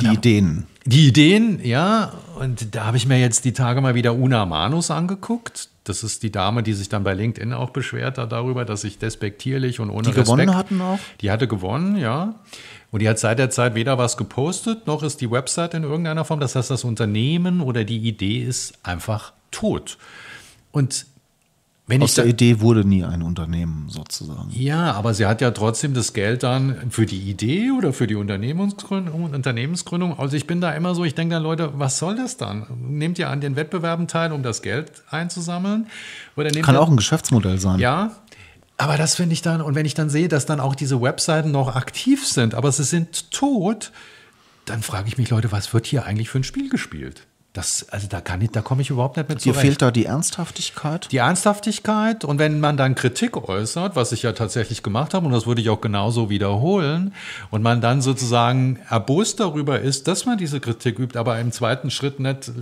Die 0.00 0.06
Ideen. 0.06 0.66
die 0.84 1.08
Ideen, 1.08 1.60
ja, 1.64 2.12
und 2.38 2.74
da 2.74 2.84
habe 2.84 2.96
ich 2.96 3.06
mir 3.06 3.18
jetzt 3.18 3.44
die 3.44 3.52
Tage 3.52 3.80
mal 3.80 3.94
wieder 3.94 4.14
Una 4.14 4.44
Manus 4.46 4.90
angeguckt. 4.90 5.68
Das 5.84 6.02
ist 6.02 6.22
die 6.22 6.32
Dame, 6.32 6.62
die 6.62 6.72
sich 6.72 6.88
dann 6.88 7.04
bei 7.04 7.14
LinkedIn 7.14 7.52
auch 7.52 7.70
beschwert 7.70 8.18
hat 8.18 8.32
darüber, 8.32 8.64
dass 8.64 8.84
ich 8.84 8.98
despektierlich 8.98 9.78
und 9.80 9.90
ohne 9.90 10.02
Die 10.02 10.08
Respekt. 10.08 10.26
gewonnen 10.26 10.54
hatten 10.54 10.80
auch? 10.80 10.98
Die 11.20 11.30
hatte 11.30 11.46
gewonnen, 11.48 11.96
ja. 11.96 12.34
Und 12.90 13.02
die 13.02 13.08
hat 13.08 13.18
seit 13.18 13.38
der 13.38 13.50
Zeit 13.50 13.74
weder 13.74 13.96
was 13.98 14.16
gepostet, 14.16 14.86
noch 14.86 15.02
ist 15.02 15.20
die 15.20 15.30
Website 15.30 15.74
in 15.74 15.82
irgendeiner 15.84 16.24
Form. 16.24 16.40
Das 16.40 16.54
heißt, 16.56 16.70
das 16.70 16.84
Unternehmen 16.84 17.60
oder 17.60 17.84
die 17.84 17.98
Idee 17.98 18.42
ist 18.42 18.74
einfach 18.82 19.32
tot. 19.50 19.98
Und 20.72 21.06
wenn 21.88 22.02
Aus 22.02 22.14
der 22.14 22.26
Idee 22.26 22.60
wurde 22.60 22.84
nie 22.84 23.04
ein 23.04 23.22
Unternehmen 23.22 23.86
sozusagen. 23.88 24.50
ja, 24.50 24.92
aber 24.92 25.14
sie 25.14 25.26
hat 25.26 25.40
ja 25.40 25.52
trotzdem 25.52 25.94
das 25.94 26.12
Geld 26.12 26.42
dann 26.42 26.90
für 26.90 27.06
die 27.06 27.30
Idee 27.30 27.70
oder 27.70 27.92
für 27.92 28.08
die 28.08 28.16
Unternehmensgründung. 28.16 29.32
Unternehmensgründung. 29.32 30.18
Also 30.18 30.36
ich 30.36 30.48
bin 30.48 30.60
da 30.60 30.72
immer 30.72 30.96
so, 30.96 31.04
ich 31.04 31.14
denke 31.14 31.34
dann, 31.34 31.44
Leute, 31.44 31.72
was 31.76 31.98
soll 31.98 32.16
das 32.16 32.36
dann? 32.36 32.66
Nehmt 32.80 33.20
ihr 33.20 33.30
an 33.30 33.40
den 33.40 33.54
Wettbewerben 33.54 34.08
teil, 34.08 34.32
um 34.32 34.42
das 34.42 34.62
Geld 34.62 34.90
einzusammeln? 35.10 35.86
Oder 36.34 36.50
nehmt 36.50 36.64
Kann 36.64 36.74
ihr, 36.74 36.80
auch 36.80 36.90
ein 36.90 36.96
Geschäftsmodell 36.96 37.58
sein. 37.58 37.78
Ja, 37.78 38.16
aber 38.78 38.96
das 38.96 39.14
finde 39.14 39.34
ich 39.34 39.42
dann, 39.42 39.60
und 39.60 39.76
wenn 39.76 39.86
ich 39.86 39.94
dann 39.94 40.10
sehe, 40.10 40.26
dass 40.26 40.44
dann 40.44 40.58
auch 40.58 40.74
diese 40.74 41.00
Webseiten 41.00 41.52
noch 41.52 41.76
aktiv 41.76 42.26
sind, 42.26 42.54
aber 42.54 42.72
sie 42.72 42.84
sind 42.84 43.30
tot, 43.30 43.92
dann 44.64 44.82
frage 44.82 45.06
ich 45.06 45.18
mich, 45.18 45.30
Leute, 45.30 45.52
was 45.52 45.72
wird 45.72 45.86
hier 45.86 46.04
eigentlich 46.04 46.30
für 46.30 46.38
ein 46.38 46.44
Spiel 46.44 46.68
gespielt? 46.68 47.22
Das, 47.56 47.86
also 47.88 48.06
da 48.06 48.20
kann 48.20 48.42
ich, 48.42 48.50
da 48.50 48.60
komme 48.60 48.82
ich 48.82 48.90
überhaupt 48.90 49.16
nicht 49.16 49.30
mehr 49.30 49.36
Dir 49.38 49.52
zurecht. 49.52 49.60
fehlt 49.60 49.82
da 49.82 49.90
die 49.90 50.04
Ernsthaftigkeit. 50.04 51.10
Die 51.10 51.16
Ernsthaftigkeit 51.16 52.22
und 52.22 52.38
wenn 52.38 52.60
man 52.60 52.76
dann 52.76 52.94
Kritik 52.94 53.48
äußert, 53.48 53.96
was 53.96 54.12
ich 54.12 54.24
ja 54.24 54.32
tatsächlich 54.32 54.82
gemacht 54.82 55.14
habe 55.14 55.24
und 55.24 55.32
das 55.32 55.46
würde 55.46 55.62
ich 55.62 55.70
auch 55.70 55.80
genauso 55.80 56.28
wiederholen 56.28 57.14
und 57.50 57.62
man 57.62 57.80
dann 57.80 58.02
sozusagen 58.02 58.78
erbost 58.90 59.40
darüber 59.40 59.80
ist, 59.80 60.06
dass 60.06 60.26
man 60.26 60.36
diese 60.36 60.60
Kritik 60.60 60.98
übt, 60.98 61.18
aber 61.18 61.40
im 61.40 61.50
zweiten 61.50 61.90
Schritt 61.90 62.20
nicht 62.20 62.52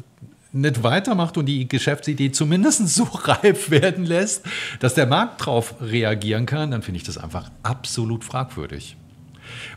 nicht 0.52 0.84
weitermacht 0.84 1.36
und 1.36 1.46
die 1.46 1.66
Geschäftsidee 1.66 2.30
zumindest 2.30 2.88
so 2.88 3.02
reif 3.12 3.70
werden 3.70 4.04
lässt, 4.06 4.44
dass 4.78 4.94
der 4.94 5.06
Markt 5.06 5.44
drauf 5.44 5.74
reagieren 5.80 6.46
kann, 6.46 6.70
dann 6.70 6.82
finde 6.82 6.98
ich 6.98 7.04
das 7.04 7.18
einfach 7.18 7.50
absolut 7.64 8.22
fragwürdig. 8.22 8.96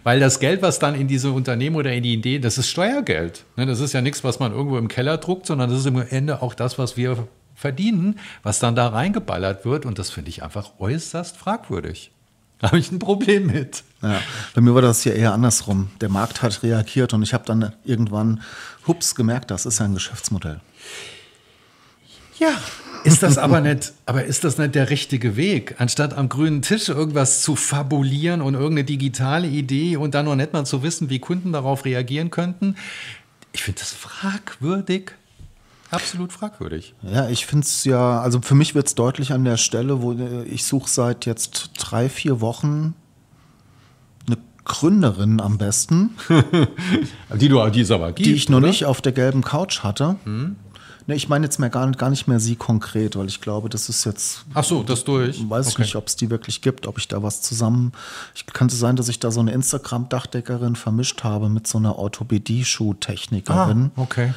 Weil 0.03 0.19
das 0.19 0.39
Geld, 0.39 0.62
was 0.62 0.80
dann 0.80 0.95
in 0.95 1.08
diese 1.08 1.32
Unternehmen 1.32 1.75
oder 1.75 1.91
in 1.93 2.03
die 2.03 2.13
Idee, 2.13 2.39
das 2.39 2.58
ist 2.58 2.69
Steuergeld. 2.69 3.45
Ne, 3.56 3.65
Das 3.65 3.80
ist 3.80 3.93
ja 3.93 4.01
nichts, 4.01 4.23
was 4.23 4.39
man 4.39 4.51
irgendwo 4.51 4.77
im 4.77 4.88
Keller 4.88 5.17
druckt, 5.17 5.45
sondern 5.45 5.69
das 5.69 5.80
ist 5.80 5.86
im 5.86 5.97
Ende 5.97 6.41
auch 6.41 6.53
das, 6.53 6.77
was 6.77 6.97
wir 6.97 7.27
verdienen, 7.56 8.19
was 8.43 8.60
dann 8.60 8.75
da 8.75 8.88
reingeballert 8.88 9.65
wird. 9.65 9.86
Und 9.86 9.99
das 9.99 10.10
finde 10.10 10.30
ich 10.30 10.43
einfach 10.43 10.71
äußerst 10.80 11.38
fragwürdig. 11.38 12.12
Da 12.60 12.67
habe 12.67 12.80
ich 12.80 12.91
ein 12.91 12.99
Problem 12.99 13.47
mit. 13.47 13.84
Ja. 14.01 14.19
Bei 14.56 14.62
mir 14.62 14.73
war 14.73 14.82
das 14.82 15.03
ja 15.03 15.13
eher 15.13 15.34
andersrum. 15.34 15.89
Der 16.01 16.10
Markt 16.10 16.41
hat 16.41 16.63
reagiert 16.63 17.13
und 17.13 17.21
ich 17.21 17.34
habe 17.34 17.45
dann 17.45 17.73
irgendwann, 17.84 18.41
hups, 18.88 19.15
gemerkt, 19.15 19.51
das 19.51 19.65
ist 19.65 19.80
ja 19.80 19.86
ein 19.86 19.93
Geschäftsmodell. 19.93 20.60
Ja, 22.39 22.51
ist 23.03 23.23
das 23.23 23.38
aber 23.38 23.62
nicht, 23.62 23.93
aber 24.05 24.23
ist 24.25 24.43
das 24.43 24.57
nicht 24.57 24.75
der 24.75 24.89
richtige 24.89 25.36
Weg? 25.36 25.75
Anstatt 25.79 26.13
am 26.15 26.29
grünen 26.29 26.62
Tisch 26.62 26.89
irgendwas 26.89 27.41
zu 27.41 27.55
fabulieren 27.55 28.41
und 28.41 28.53
irgendeine 28.53 28.83
digitale 28.86 29.47
Idee 29.47 29.97
und 29.97 30.13
dann 30.13 30.25
noch 30.25 30.36
nicht 30.36 30.53
mal 30.53 30.65
zu 30.65 30.83
wissen, 30.83 31.10
wie 31.10 31.19
Kunden 31.19 31.51
darauf 31.53 31.86
reagieren 31.86 32.29
könnten. 32.31 32.75
Ich 33.53 33.63
finde 33.63 33.79
das 33.79 33.91
fragwürdig. 33.93 35.12
Absolut 35.89 36.33
fragwürdig. 36.33 36.95
Ja, 37.01 37.29
ich 37.29 37.45
finde 37.45 37.63
es 37.65 37.86
ja, 37.86 38.19
also 38.19 38.41
für 38.41 38.55
mich 38.55 38.75
wird 38.75 38.88
es 38.88 38.95
deutlich 38.95 39.31
an 39.31 39.45
der 39.45 39.55
Stelle, 39.57 40.01
wo 40.01 40.12
äh, 40.13 40.43
ich 40.43 40.65
suche 40.65 40.89
seit 40.89 41.25
jetzt 41.25 41.71
drei, 41.77 42.10
vier 42.10 42.41
Wochen 42.41 42.93
eine 44.27 44.38
Gründerin 44.65 45.39
am 45.39 45.57
besten, 45.57 46.10
Die 47.39 47.47
du, 47.47 47.65
die 47.69 47.81
es 47.81 47.91
aber 47.91 48.12
gibt. 48.12 48.25
die 48.27 48.33
ich 48.33 48.49
noch 48.49 48.57
oder? 48.57 48.67
nicht 48.67 48.83
auf 48.86 49.01
der 49.01 49.13
gelben 49.13 49.41
Couch 49.43 49.79
hatte. 49.83 50.17
Ne, 51.08 51.15
ich 51.15 51.30
meine 51.30 51.46
jetzt 51.46 51.58
mehr 51.58 51.70
gar, 51.70 51.89
gar 51.93 52.10
nicht 52.10 52.28
mehr 52.28 52.39
sie 52.39 52.56
konkret, 52.58 53.15
weil 53.15 53.28
ich 53.28 53.39
glaube, 53.39 53.70
das 53.70 53.88
ist 53.88 54.04
jetzt 54.06 54.46
Ach 54.54 54.63
so, 54.65 54.84
das 54.84 55.06
durch. 55.06 55.38
Weiß 55.50 55.67
ich 55.70 55.74
Okay. 55.76 55.84
nicht, 55.84 55.96
ob 55.96 56.08
es 56.08 56.17
die 56.17 56.30
wirklich 56.30 56.62
gibt, 56.62 56.86
ob 56.86 56.98
ich 56.98 57.08
da 57.08 57.24
was 57.24 57.41
zusammen. 57.41 57.93
Ich 58.36 58.46
könnte 58.46 58.76
sein, 58.76 58.98
dass 58.98 59.08
ich 59.08 59.20
da 59.20 59.32
so 59.32 59.39
eine 59.39 59.52
Instagram-Dachdeckerin 59.54 60.76
vermischt 60.76 61.24
habe 61.24 61.48
mit 61.50 61.65
so 61.65 61.78
einer 61.78 61.98
Orthopädie-Schuhtechnikerin. 61.98 63.91
Ah, 63.96 64.02
okay. 64.02 64.34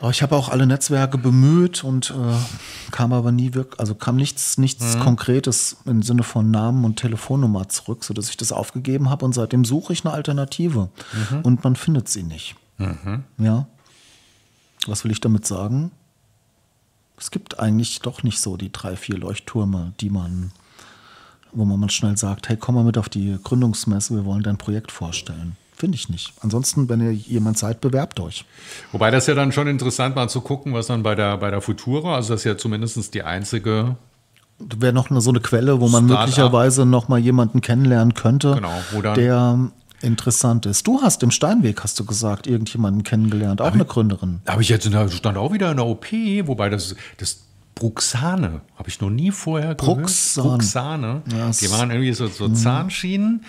Aber 0.00 0.10
ich 0.10 0.22
habe 0.22 0.34
auch 0.34 0.48
alle 0.48 0.66
Netzwerke 0.66 1.18
bemüht 1.18 1.84
und 1.84 2.10
äh, 2.10 2.90
kam 2.90 3.12
aber 3.12 3.32
nie 3.32 3.52
wirklich, 3.52 3.78
also 3.78 3.94
kam 3.94 4.16
nichts, 4.16 4.56
nichts 4.56 4.96
Mhm. 4.96 5.00
Konkretes 5.00 5.76
im 5.84 6.02
Sinne 6.02 6.22
von 6.22 6.50
Namen 6.50 6.84
und 6.86 6.96
Telefonnummer 6.96 7.68
zurück, 7.68 8.02
sodass 8.04 8.30
ich 8.30 8.38
das 8.38 8.50
aufgegeben 8.50 9.10
habe 9.10 9.26
und 9.26 9.34
seitdem 9.34 9.66
suche 9.66 9.92
ich 9.92 10.04
eine 10.06 10.14
Alternative. 10.14 10.88
Mhm. 11.32 11.40
Und 11.42 11.64
man 11.64 11.76
findet 11.76 12.08
sie 12.08 12.22
nicht. 12.22 12.56
Ja. 13.36 13.66
Was 14.86 15.04
will 15.04 15.10
ich 15.10 15.20
damit 15.20 15.46
sagen? 15.46 15.90
Es 17.18 17.30
gibt 17.30 17.60
eigentlich 17.60 18.00
doch 18.00 18.22
nicht 18.22 18.40
so 18.40 18.56
die 18.56 18.72
drei, 18.72 18.96
vier 18.96 19.18
Leuchttürme, 19.18 19.92
die 20.00 20.08
man, 20.08 20.52
wo 21.52 21.64
man 21.64 21.78
mal 21.78 21.90
schnell 21.90 22.16
sagt, 22.16 22.48
hey, 22.48 22.56
komm 22.56 22.76
mal 22.76 22.84
mit 22.84 22.96
auf 22.96 23.10
die 23.10 23.36
Gründungsmesse, 23.42 24.14
wir 24.14 24.24
wollen 24.24 24.42
dein 24.42 24.56
Projekt 24.56 24.90
vorstellen. 24.90 25.56
Finde 25.76 25.96
ich 25.96 26.08
nicht. 26.08 26.32
Ansonsten, 26.40 26.88
wenn 26.88 27.00
ihr 27.00 27.12
jemand 27.12 27.58
seid, 27.58 27.80
bewerbt 27.80 28.20
euch. 28.20 28.44
Wobei 28.92 29.10
das 29.10 29.26
ja 29.26 29.34
dann 29.34 29.52
schon 29.52 29.66
interessant 29.66 30.16
war 30.16 30.28
zu 30.28 30.40
gucken, 30.40 30.74
was 30.74 30.86
dann 30.86 31.02
bei 31.02 31.14
der, 31.14 31.38
bei 31.38 31.50
der 31.50 31.60
Futura, 31.60 32.16
also 32.16 32.34
das 32.34 32.40
ist 32.40 32.44
ja 32.44 32.56
zumindest 32.56 33.14
die 33.14 33.22
einzige, 33.22 33.96
Wäre 34.60 34.92
noch 34.92 35.08
eine, 35.08 35.22
so 35.22 35.30
eine 35.30 35.40
Quelle, 35.40 35.80
wo 35.80 35.88
man 35.88 36.04
möglicherweise 36.04 36.84
noch 36.84 37.08
mal 37.08 37.18
jemanden 37.18 37.62
kennenlernen 37.62 38.12
könnte, 38.12 38.54
Genau, 38.54 39.14
der 39.14 39.70
interessant 40.02 40.66
ist. 40.66 40.86
Du 40.86 41.02
hast 41.02 41.22
im 41.22 41.30
Steinweg, 41.30 41.82
hast 41.82 41.98
du 42.00 42.04
gesagt, 42.04 42.46
irgendjemanden 42.46 43.02
kennengelernt, 43.02 43.60
auch 43.60 43.72
eine 43.72 43.84
Gründerin. 43.84 44.40
habe 44.46 44.62
ich 44.62 44.68
jetzt 44.68 44.86
in 44.86 44.92
der, 44.92 45.08
stand 45.10 45.36
auch 45.38 45.52
wieder 45.52 45.70
in 45.70 45.76
der 45.76 45.86
OP, 45.86 46.06
wobei 46.46 46.68
das, 46.68 46.94
das 47.18 47.40
Bruxane, 47.74 48.60
habe 48.76 48.88
ich 48.90 49.00
noch 49.00 49.08
nie 49.08 49.30
vorher 49.30 49.74
gehört. 49.74 49.96
Bruxan. 49.98 50.44
Bruxane. 50.44 51.22
Ja, 51.34 51.48
es- 51.48 51.58
Die 51.58 51.70
waren 51.70 51.90
irgendwie 51.90 52.12
so, 52.12 52.26
so 52.26 52.48
Zahnschienen 52.50 53.44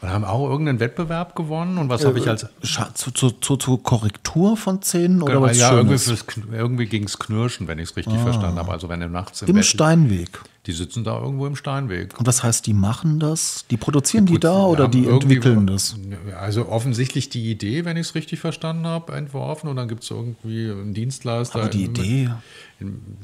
und 0.00 0.08
haben 0.08 0.24
auch 0.24 0.48
irgendeinen 0.48 0.78
Wettbewerb 0.78 1.34
gewonnen. 1.34 1.78
Und 1.78 1.88
was 1.88 2.04
habe 2.04 2.18
ich 2.20 2.28
als 2.28 2.46
Scha- 2.62 2.94
Zu, 2.94 3.10
zu, 3.10 3.30
zu, 3.32 3.56
zur 3.56 3.82
Korrektur 3.82 4.56
von 4.56 4.82
Zähnen 4.82 5.20
oder 5.20 5.42
was 5.42 5.58
ja, 5.58 5.72
irgendwie, 5.72 5.98
Schönes? 5.98 6.28
Kn- 6.28 6.52
irgendwie 6.52 6.86
ging 6.86 7.04
es 7.04 7.18
knirschen, 7.18 7.66
wenn 7.66 7.78
ich 7.80 7.90
es 7.90 7.96
richtig 7.96 8.20
verstanden 8.20 8.58
habe. 8.58 8.70
Also 8.70 8.88
wenn 8.88 9.00
du 9.00 9.08
nachts 9.08 9.42
im, 9.42 9.48
Im 9.48 9.56
Bett, 9.56 9.64
Steinweg. 9.64 10.40
Die 10.66 10.72
sitzen 10.72 11.02
da 11.02 11.18
irgendwo 11.20 11.46
im 11.48 11.56
Steinweg. 11.56 12.16
Und 12.20 12.26
was 12.28 12.44
heißt, 12.44 12.64
die 12.68 12.72
machen 12.72 13.18
das? 13.18 13.64
Die 13.70 13.76
produzieren 13.76 14.26
die 14.26 14.38
da 14.38 14.64
oder 14.66 14.86
die 14.86 15.08
entwickeln 15.08 15.66
das? 15.66 15.96
Also 16.40 16.68
offensichtlich 16.68 17.28
die 17.30 17.50
Idee, 17.50 17.84
wenn 17.84 17.96
ich 17.96 18.06
es 18.08 18.14
richtig 18.14 18.38
verstanden 18.38 18.86
habe, 18.86 19.12
entworfen 19.14 19.68
und 19.68 19.74
dann 19.74 19.88
gibt 19.88 20.04
es 20.04 20.10
irgendwie 20.10 20.70
einen 20.70 20.94
Dienstleister. 20.94 21.58
Aber 21.58 21.68
die 21.68 21.84
im- 21.86 21.90
Idee, 21.90 22.30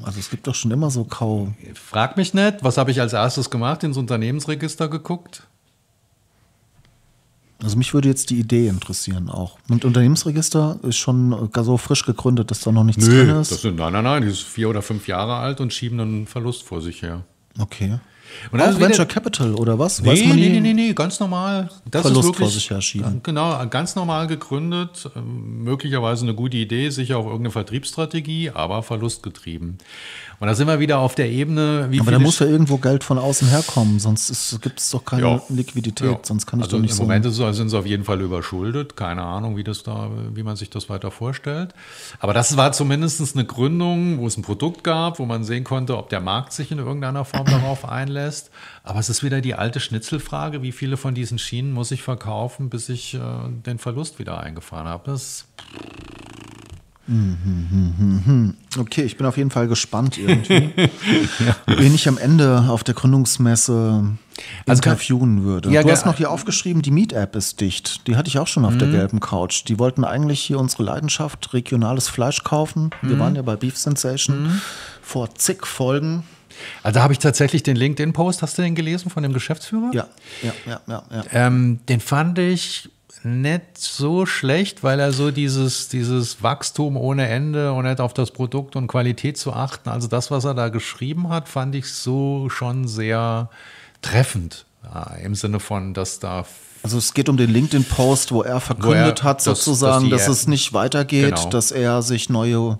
also 0.03 0.19
es 0.19 0.31
gibt 0.31 0.49
doch 0.49 0.55
schon 0.57 0.73
immer 0.73 0.91
so 0.91 1.05
Kau. 1.05 1.53
Frag 1.75 2.17
mich 2.17 2.35
nicht, 2.35 2.57
was 2.63 2.77
habe 2.77 2.91
ich 2.91 3.01
als 3.01 3.13
erstes 3.13 3.51
gemacht? 3.51 3.85
Ins 3.85 3.97
Unternehmensregister 3.97 4.89
geguckt? 4.89 5.45
Also 7.63 7.77
mich 7.77 7.93
würde 7.93 8.09
jetzt 8.09 8.31
die 8.31 8.39
Idee 8.39 8.69
interessieren 8.69 9.29
auch. 9.29 9.59
Und 9.69 9.85
Unternehmensregister 9.85 10.79
ist 10.83 10.97
schon 10.97 11.33
äh, 11.33 11.63
so 11.65 11.77
frisch 11.77 12.05
gegründet, 12.05 12.51
dass 12.51 12.61
da 12.61 12.71
noch 12.71 12.85
nichts 12.85 13.05
drin 13.05 13.29
das 13.29 13.51
ist. 13.51 13.63
sind, 13.63 13.77
nein, 13.77 13.93
nein, 13.93 14.05
nein, 14.05 14.23
die 14.23 14.29
ist 14.29 14.43
vier 14.43 14.69
oder 14.69 14.81
fünf 14.81 15.09
Jahre 15.09 15.37
alt 15.37 15.61
und 15.61 15.73
schieben 15.73 15.99
einen 16.01 16.27
Verlust 16.27 16.63
vor 16.63 16.81
sich 16.81 17.03
her. 17.03 17.25
Okay. 17.59 17.99
Und 18.53 18.61
auch 18.61 18.67
also 18.67 18.81
Venture 18.81 19.07
Capital 19.07 19.55
oder 19.55 19.79
was? 19.79 20.01
Nee, 20.03 20.09
Weiß 20.11 20.25
man 20.27 20.37
nee, 20.37 20.49
nee, 20.49 20.61
nee, 20.61 20.73
nee, 20.75 20.93
ganz 20.93 21.21
normal. 21.21 21.71
Das 21.91 22.03
Verlust 22.03 22.29
wirklich, 22.29 22.39
vor 22.41 22.51
sich 22.51 22.71
herschieben. 22.71 23.21
Genau, 23.23 23.67
ganz 23.69 23.95
normal 23.97 24.27
gegründet. 24.27 25.11
ähm, 25.17 25.65
Möglicherweise 25.65 26.25
eine 26.25 26.35
gute 26.35 26.57
Idee, 26.57 26.91
sicher 26.91 27.19
auch 27.19 27.25
irgendeine 27.27 27.51
Vertriebsstrategie, 27.51 28.51
aber 28.51 28.83
verlustgetrieben. 28.83 29.79
Und 30.41 30.47
da 30.47 30.55
sind 30.55 30.69
wir 30.69 30.79
wieder 30.79 30.99
auf 31.01 31.17
der 31.17 31.29
Ebene, 31.31 31.89
wie 31.91 32.01
Aber 32.01 32.13
da 32.13 32.19
muss 32.21 32.39
ja 32.39 32.47
irgendwo 32.47 32.77
Geld 32.79 33.03
von 33.03 33.19
außen 33.19 33.49
herkommen, 33.49 33.99
sonst 33.99 34.61
gibt 34.63 34.79
es 34.79 34.91
doch 34.91 35.05
keine 35.05 35.23
Ja. 35.23 35.43
Liquidität, 35.49 36.09
Ja. 36.11 36.19
sonst 36.23 36.47
kann 36.47 36.61
ich 36.61 36.67
also 36.67 36.77
doch 36.77 36.83
nicht 36.83 36.93
im 36.93 36.97
so. 36.97 37.03
Moment 37.03 37.27
es, 37.27 37.35
sind 37.37 37.69
sie 37.69 37.77
auf 37.79 37.87
jeden 37.87 38.05
Fall 38.05 38.21
überschuldet. 38.21 38.97
Keine 38.97 39.23
Ahnung, 39.23 39.57
wie 39.57 39.65
das 39.65 39.83
da, 39.83 40.11
wie 40.35 40.45
man 40.45 40.55
sich 40.55 40.71
das 40.71 40.89
weiter 40.89 41.11
vorstellt. 41.11 41.75
Aber 42.21 42.35
das 42.35 42.57
war 42.57 42.71
zumindest 42.73 43.35
eine 43.35 43.45
Gründung, 43.45 44.19
wo 44.19 44.27
es 44.29 44.37
ein 44.37 44.43
Produkt 44.43 44.85
gab, 44.85 45.19
wo 45.19 45.27
man 45.27 45.43
sehen 45.43 45.65
konnte, 45.65 45.97
ob 45.97 46.09
der 46.09 46.21
Markt 46.21 46.53
sich 46.53 46.71
in 46.71 46.79
irgendeiner 46.79 47.25
Form 47.25 47.47
darauf 47.47 47.85
einlässt. 47.89 48.18
Aber 48.85 48.99
es 49.01 49.09
ist 49.09 49.23
wieder 49.23 49.41
die 49.41 49.55
alte 49.55 49.81
Schnitzelfrage, 49.81 50.63
wie 50.63 50.73
viele 50.73 50.97
von 50.97 51.15
diesen 51.15 51.39
Schienen 51.39 51.73
muss 51.73 51.91
ich 51.91 52.03
verkaufen, 52.03 52.69
bis 52.71 52.89
ich 52.89 53.15
äh, 53.15 53.19
den 53.67 53.79
Verlust 53.79 54.19
wieder 54.19 54.41
eingefahren 54.41 54.87
habe. 54.89 55.11
Das 55.11 55.47
Okay, 58.79 59.03
ich 59.03 59.17
bin 59.17 59.27
auf 59.27 59.39
jeden 59.39 59.51
Fall 59.51 59.67
gespannt 59.67 60.19
irgendwie, 60.19 60.71
wen 61.67 61.95
ich 61.95 62.07
am 62.07 62.19
Ende 62.19 62.67
auf 62.69 62.85
der 62.85 62.95
Gründungsmesse 62.95 64.05
Also 64.67 64.79
interviewen 64.83 65.43
würde. 65.43 65.71
Ja, 65.71 65.83
du 65.83 65.91
hast 65.91 66.05
noch 66.05 66.17
hier 66.19 66.31
aufgeschrieben, 66.31 66.83
die 66.83 66.91
Meet-App 66.91 67.35
ist 67.35 67.61
dicht. 67.63 68.07
Die 68.07 68.17
hatte 68.17 68.29
ich 68.29 68.39
auch 68.39 68.47
schon 68.47 68.67
auf 68.67 68.75
Mhm. 68.75 68.79
der 68.81 68.89
gelben 68.89 69.21
Couch. 69.21 69.65
Die 69.69 69.79
wollten 69.79 70.05
eigentlich 70.05 70.41
hier 70.41 70.59
unsere 70.59 70.83
Leidenschaft, 70.83 71.55
regionales 71.55 72.09
Fleisch 72.09 72.45
kaufen. 72.45 72.91
Wir 73.01 73.17
Mhm. 73.17 73.21
waren 73.21 73.37
ja 73.37 73.43
bei 73.43 73.57
Beef 73.57 73.79
Sensation 73.79 74.61
vor 75.01 75.35
zig 75.35 75.67
Folgen. 75.67 76.25
Also 76.83 77.01
habe 77.01 77.13
ich 77.13 77.19
tatsächlich 77.19 77.63
den 77.63 77.77
LinkedIn-Post, 77.77 78.43
hast 78.43 78.59
du 78.59 78.63
den 78.63 78.75
gelesen 78.75 79.11
von 79.11 79.23
dem 79.23 79.33
Geschäftsführer? 79.33 79.91
Ja, 79.93 80.07
ja, 80.43 80.53
ja, 80.67 80.81
ja. 80.87 81.03
ja. 81.11 81.25
Ähm, 81.33 81.81
den 81.89 82.01
fand 82.01 82.39
ich 82.39 82.91
nicht 83.25 83.77
so 83.77 84.27
schlecht, 84.27 84.85
weil 84.85 85.01
er 85.01 85.13
so 85.13 85.31
dieses, 85.33 85.89
dieses 85.89 86.41
Wachstum 86.43 86.97
ohne 86.97 87.27
Ende 87.29 87.73
und 87.73 87.85
nicht 87.85 88.01
auf 88.01 88.15
das 88.15 88.31
Produkt 88.31 88.77
und 88.77 88.87
Qualität 88.87 89.37
zu 89.37 89.53
achten. 89.53 89.89
Also 89.89 90.07
das, 90.07 90.31
was 90.31 90.45
er 90.45 90.55
da 90.55 90.69
geschrieben 90.69 91.29
hat, 91.29 91.49
fand 91.49 91.75
ich 91.75 91.93
so 91.93 92.49
schon 92.49 92.87
sehr 92.87 93.51
treffend. 94.03 94.67
Ja, 94.85 95.15
Im 95.23 95.35
Sinne 95.35 95.59
von, 95.59 95.95
dass 95.95 96.21
da 96.21 96.45
Also 96.85 96.97
es 96.99 97.13
geht 97.13 97.29
um 97.29 97.37
den 97.37 97.51
LinkedIn-Post, 97.51 98.31
wo 98.31 98.43
er 98.43 98.61
verkündet 98.61 99.21
er- 99.21 99.25
hat 99.25 99.39
dass- 99.39 99.65
sozusagen, 99.65 100.09
dass 100.11 100.21
dass, 100.21 100.27
die- 100.37 100.43
es 100.43 100.47
nicht 100.47 100.73
weitergeht, 100.73 101.35
Genau. 101.35 101.49
dass 101.51 101.73
er 101.73 102.03
sich 102.03 102.31
neue, 102.31 102.79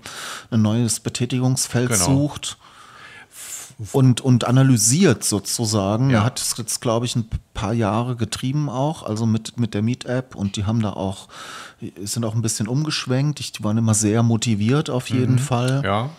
ein 0.51 0.61
neues 0.61 1.01
Betätigungsfeld 1.01 1.89
Genau. 1.89 2.05
sucht 2.05 2.57
und, 3.93 4.21
und 4.21 4.45
analysiert 4.45 5.23
sozusagen. 5.23 6.09
Ja. 6.09 6.19
Er 6.19 6.23
hat 6.25 6.39
es 6.39 6.55
jetzt, 6.57 6.81
glaube 6.81 7.05
ich, 7.05 7.15
ein 7.15 7.29
paar 7.53 7.73
Jahre 7.73 8.15
getrieben 8.15 8.69
auch, 8.69 9.03
also 9.03 9.25
mit, 9.25 9.59
mit 9.59 9.73
der 9.73 9.81
Meet-App 9.81 10.35
und 10.35 10.57
die 10.57 10.65
haben 10.65 10.81
da 10.81 10.91
auch, 10.93 11.29
sind 12.03 12.25
auch 12.25 12.35
ein 12.35 12.41
bisschen 12.41 12.67
umgeschwenkt. 12.67 13.39
Ich, 13.39 13.53
die 13.53 13.63
waren 13.63 13.77
immer 13.77 13.93
sehr 13.93 14.21
motiviert 14.21 14.89
auf 14.89 15.09
jeden 15.09 15.39
Fall. 15.39 15.79
Mhm. 15.79 15.85
ja. 15.85 16.09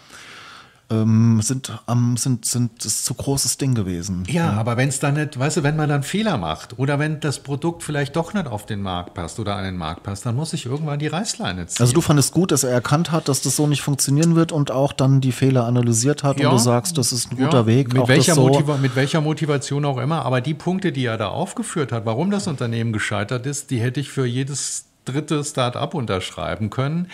Ähm, 0.92 1.40
sind, 1.40 1.72
am 1.86 2.16
sind, 2.16 2.44
sind, 2.44 2.84
ist 2.84 3.04
zu 3.04 3.14
großes 3.14 3.58
Ding 3.58 3.74
gewesen. 3.74 4.24
Ja, 4.28 4.50
aber 4.54 4.76
wenn 4.76 4.88
es 4.88 4.98
dann 4.98 5.14
nicht, 5.14 5.38
weißt 5.38 5.58
du, 5.58 5.62
wenn 5.62 5.76
man 5.76 5.88
dann 5.88 6.02
Fehler 6.02 6.36
macht 6.36 6.78
oder 6.80 6.98
wenn 6.98 7.20
das 7.20 7.38
Produkt 7.38 7.84
vielleicht 7.84 8.16
doch 8.16 8.34
nicht 8.34 8.48
auf 8.48 8.66
den 8.66 8.82
Markt 8.82 9.14
passt 9.14 9.38
oder 9.38 9.54
an 9.54 9.62
den 9.62 9.76
Markt 9.76 10.02
passt, 10.02 10.26
dann 10.26 10.34
muss 10.34 10.52
ich 10.52 10.66
irgendwann 10.66 10.98
die 10.98 11.06
Reißleine 11.06 11.66
ziehen. 11.66 11.80
Also 11.82 11.92
du 11.92 12.00
fandest 12.00 12.32
gut, 12.34 12.50
dass 12.50 12.64
er 12.64 12.72
erkannt 12.72 13.12
hat, 13.12 13.28
dass 13.28 13.40
das 13.40 13.54
so 13.54 13.68
nicht 13.68 13.82
funktionieren 13.82 14.34
wird 14.34 14.50
und 14.50 14.72
auch 14.72 14.92
dann 14.92 15.20
die 15.20 15.30
Fehler 15.32 15.64
analysiert 15.66 16.24
hat 16.24 16.40
Ja. 16.40 16.48
und 16.48 16.54
du 16.54 16.58
sagst, 16.58 16.98
das 16.98 17.12
ist 17.12 17.30
ein 17.30 17.36
guter 17.36 17.60
Ja, 17.60 17.66
Weg. 17.66 17.92
Mit 17.92 18.02
auch 18.02 18.08
welcher, 18.08 18.34
das 18.34 18.66
so, 18.66 18.76
mit 18.82 18.96
welcher 18.96 19.20
Motivation 19.20 19.84
auch 19.84 19.98
immer. 19.98 20.24
Aber 20.24 20.40
die 20.40 20.54
Punkte, 20.54 20.90
die 20.90 21.04
er 21.04 21.16
da 21.18 21.28
aufgeführt 21.28 21.92
hat, 21.92 22.04
warum 22.04 22.32
das 22.32 22.48
Unternehmen 22.48 22.92
gescheitert 22.92 23.46
ist, 23.46 23.70
die 23.70 23.80
hätte 23.80 24.00
ich 24.00 24.10
für 24.10 24.26
jedes 24.26 24.86
dritte 25.04 25.42
Start-up 25.44 25.94
unterschreiben 25.94 26.70
können, 26.70 27.10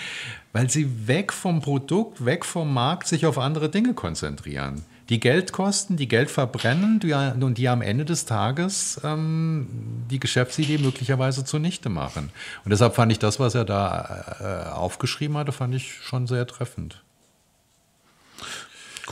weil 0.53 0.69
sie 0.71 1.07
weg 1.07 1.33
vom 1.33 1.61
Produkt, 1.61 2.25
weg 2.25 2.45
vom 2.45 2.73
Markt 2.73 3.07
sich 3.09 3.27
auf 3.27 3.39
andere 3.39 3.69
Dinge 3.69 3.95
konzentrieren. 3.95 4.85
Die 5.09 5.21
Geld 5.21 5.53
kosten, 5.53 5.97
die 5.97 6.09
Geld 6.09 6.31
verbrennen 6.33 6.99
die, 6.99 7.13
und 7.13 7.59
die 7.59 7.69
am 7.69 7.81
Ende 7.81 8.05
des 8.05 8.25
Tages 8.25 9.01
ähm, 9.05 9.69
die 10.11 10.19
Geschäftsidee 10.19 10.79
möglicherweise 10.79 11.45
zunichte 11.45 11.89
machen. 11.89 12.31
Und 12.65 12.71
deshalb 12.73 12.97
fand 12.97 13.13
ich 13.13 13.21
das, 13.21 13.39
was 13.39 13.55
er 13.55 13.65
da 13.65 14.67
äh, 14.69 14.71
aufgeschrieben 14.73 15.37
hatte, 15.37 15.53
fand 15.53 15.75
ich 15.77 15.93
schon 16.03 16.27
sehr 16.27 16.45
treffend. 16.49 17.03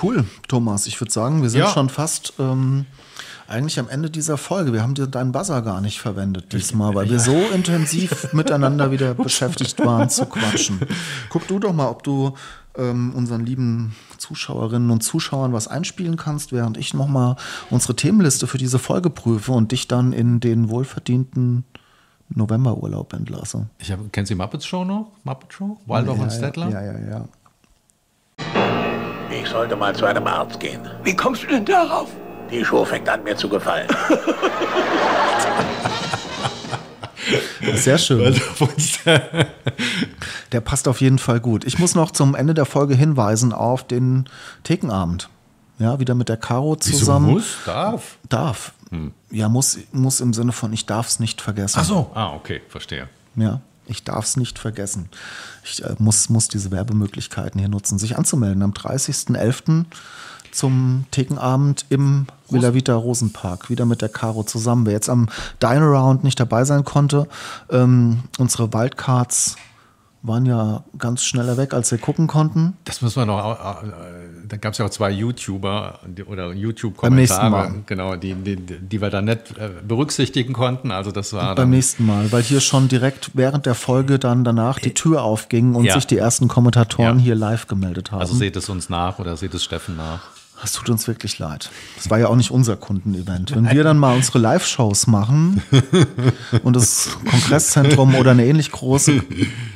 Cool, 0.02 0.24
Thomas. 0.48 0.88
Ich 0.88 1.00
würde 1.00 1.12
sagen, 1.12 1.42
wir 1.42 1.50
sind 1.50 1.60
Ja. 1.60 1.68
schon 1.68 1.88
fast 1.88 2.32
ähm, 2.40 2.86
eigentlich 3.48 3.78
am 3.78 3.88
Ende 3.88 4.10
dieser 4.10 4.36
Folge. 4.36 4.72
Wir 4.72 4.82
haben 4.82 4.94
dir 4.94 5.06
deinen 5.06 5.32
Buzzer 5.32 5.62
gar 5.62 5.80
nicht 5.80 6.00
verwendet 6.00 6.52
diesmal, 6.52 6.94
weil 6.94 7.10
wir 7.10 7.18
so 7.18 7.36
intensiv 7.54 8.28
miteinander 8.32 8.90
wieder 8.90 9.14
beschäftigt 9.14 9.78
waren 9.84 10.08
zu 10.08 10.26
quatschen. 10.26 10.80
Guck 11.28 11.46
du 11.46 11.58
doch 11.58 11.72
mal, 11.72 11.88
ob 11.88 12.02
du 12.02 12.34
ähm, 12.76 13.12
unseren 13.14 13.44
lieben 13.44 13.94
Zuschauerinnen 14.18 14.90
und 14.90 15.02
Zuschauern 15.02 15.52
was 15.52 15.68
einspielen 15.68 16.16
kannst, 16.16 16.52
während 16.52 16.76
ich 16.76 16.94
nochmal 16.94 17.36
unsere 17.70 17.94
Themenliste 17.94 18.46
für 18.46 18.58
diese 18.58 18.78
Folge 18.78 19.10
prüfe 19.10 19.52
und 19.52 19.72
dich 19.72 19.88
dann 19.88 20.12
in 20.12 20.40
den 20.40 20.68
wohlverdienten 20.68 21.64
Novemberurlaub 22.30 23.12
entlasse. 23.12 23.66
Ich 23.78 23.92
hab, 23.92 24.00
kennst 24.12 24.30
du 24.30 24.34
die 24.34 24.40
Muppets 24.40 24.66
Show 24.66 24.84
noch? 24.84 25.12
Muppet 25.24 25.52
Show? 25.52 25.78
Waldorf 25.86 26.18
und 26.18 26.32
Stettler? 26.32 26.70
Ja, 26.70 26.82
ja, 26.82 26.98
ja. 26.98 27.24
Ich 29.30 29.48
sollte 29.48 29.76
mal 29.76 29.94
zu 29.94 30.06
einem 30.06 30.26
Arzt 30.26 30.58
gehen. 30.58 30.80
Wie 31.02 31.14
kommst 31.14 31.42
du 31.42 31.48
denn 31.48 31.64
darauf? 31.64 32.08
Die 32.54 32.64
Show 32.64 32.84
fängt 32.84 33.08
an, 33.08 33.24
mir 33.24 33.36
zu 33.36 33.48
gefallen. 33.48 33.88
Sehr 37.74 37.98
schön. 37.98 38.32
Der 40.52 40.60
passt 40.60 40.86
auf 40.86 41.00
jeden 41.00 41.18
Fall 41.18 41.40
gut. 41.40 41.64
Ich 41.64 41.80
muss 41.80 41.96
noch 41.96 42.12
zum 42.12 42.36
Ende 42.36 42.54
der 42.54 42.64
Folge 42.64 42.94
hinweisen 42.94 43.52
auf 43.52 43.84
den 43.84 44.28
Thekenabend. 44.62 45.28
Ja, 45.80 45.98
wieder 45.98 46.14
mit 46.14 46.28
der 46.28 46.36
Caro 46.36 46.76
zusammen. 46.76 47.32
muss? 47.32 47.56
Darf? 47.66 48.18
Darf. 48.28 48.72
Ja, 49.30 49.48
muss, 49.48 49.76
muss 49.90 50.20
im 50.20 50.32
Sinne 50.32 50.52
von, 50.52 50.72
ich 50.72 50.86
darf 50.86 51.08
es 51.08 51.18
nicht 51.18 51.40
vergessen. 51.40 51.80
Ach 51.80 51.84
so. 51.84 52.12
Ah, 52.14 52.34
okay, 52.34 52.62
verstehe. 52.68 53.08
Ja, 53.34 53.60
ich 53.86 54.04
darf 54.04 54.26
es 54.26 54.36
nicht 54.36 54.60
vergessen. 54.60 55.08
Ich 55.64 55.82
äh, 55.82 55.96
muss, 55.98 56.28
muss 56.28 56.46
diese 56.46 56.70
Werbemöglichkeiten 56.70 57.58
hier 57.58 57.68
nutzen, 57.68 57.98
sich 57.98 58.16
anzumelden 58.16 58.62
am 58.62 58.70
30.11. 58.70 59.86
zum 60.54 61.04
Thekenabend 61.10 61.84
im 61.90 62.26
Villa 62.48 62.74
Vita 62.74 62.94
Rosenpark, 62.94 63.70
wieder 63.70 63.84
mit 63.86 64.00
der 64.02 64.08
Caro 64.08 64.44
zusammen. 64.44 64.86
Wer 64.86 64.92
jetzt 64.94 65.08
am 65.10 65.28
Dine 65.62 65.82
Around 65.82 66.24
nicht 66.24 66.38
dabei 66.38 66.64
sein 66.64 66.84
konnte, 66.84 67.26
ähm, 67.70 68.22
unsere 68.38 68.72
Wildcards 68.72 69.56
waren 70.26 70.46
ja 70.46 70.82
ganz 70.96 71.22
schneller 71.22 71.58
weg, 71.58 71.74
als 71.74 71.90
wir 71.90 71.98
gucken 71.98 72.28
konnten. 72.28 72.78
Das 72.84 73.02
müssen 73.02 73.16
wir 73.20 73.26
noch. 73.26 73.52
Äh, 73.82 73.90
da 74.48 74.56
gab 74.56 74.72
es 74.72 74.78
ja 74.78 74.86
auch 74.86 74.90
zwei 74.90 75.10
YouTuber 75.10 76.00
oder 76.26 76.50
YouTube-Kommentare, 76.54 77.82
genau, 77.84 78.16
die, 78.16 78.32
die, 78.34 78.56
die 78.56 79.00
wir 79.02 79.10
dann 79.10 79.26
nicht 79.26 79.50
äh, 79.58 79.68
berücksichtigen 79.86 80.54
konnten. 80.54 80.90
Also 80.92 81.10
das 81.10 81.34
war 81.34 81.54
Beim 81.54 81.68
nächsten 81.68 82.06
Mal, 82.06 82.32
weil 82.32 82.42
hier 82.42 82.60
schon 82.60 82.88
direkt 82.88 83.32
während 83.34 83.66
der 83.66 83.74
Folge 83.74 84.18
dann 84.18 84.44
danach 84.44 84.78
die 84.78 84.94
Tür 84.94 85.22
aufging 85.22 85.74
und 85.74 85.84
Ja. 85.84 85.94
sich 85.94 86.06
die 86.06 86.16
ersten 86.16 86.48
Kommentatoren 86.48 87.18
Ja. 87.18 87.24
hier 87.24 87.34
live 87.34 87.66
gemeldet 87.66 88.10
haben. 88.10 88.20
also 88.20 88.34
seht 88.34 88.56
es 88.56 88.70
uns 88.70 88.88
nach 88.88 89.18
oder 89.18 89.36
seht 89.36 89.52
es 89.52 89.62
Steffen 89.62 89.96
nach. 89.96 90.20
Es 90.62 90.72
tut 90.72 90.88
uns 90.88 91.06
wirklich 91.06 91.38
leid. 91.38 91.70
Das 91.96 92.08
war 92.10 92.18
ja 92.18 92.28
auch 92.28 92.36
nicht 92.36 92.50
unser 92.50 92.76
Kundenevent. 92.76 93.54
Wenn 93.54 93.70
wir 93.70 93.84
dann 93.84 93.98
mal 93.98 94.14
unsere 94.14 94.38
Live-Shows 94.38 95.06
machen 95.06 95.62
und 96.62 96.74
das 96.76 97.10
Kongresszentrum 97.28 98.14
oder 98.14 98.30
eine 98.30 98.46
ähnlich 98.46 98.70
große 98.70 99.22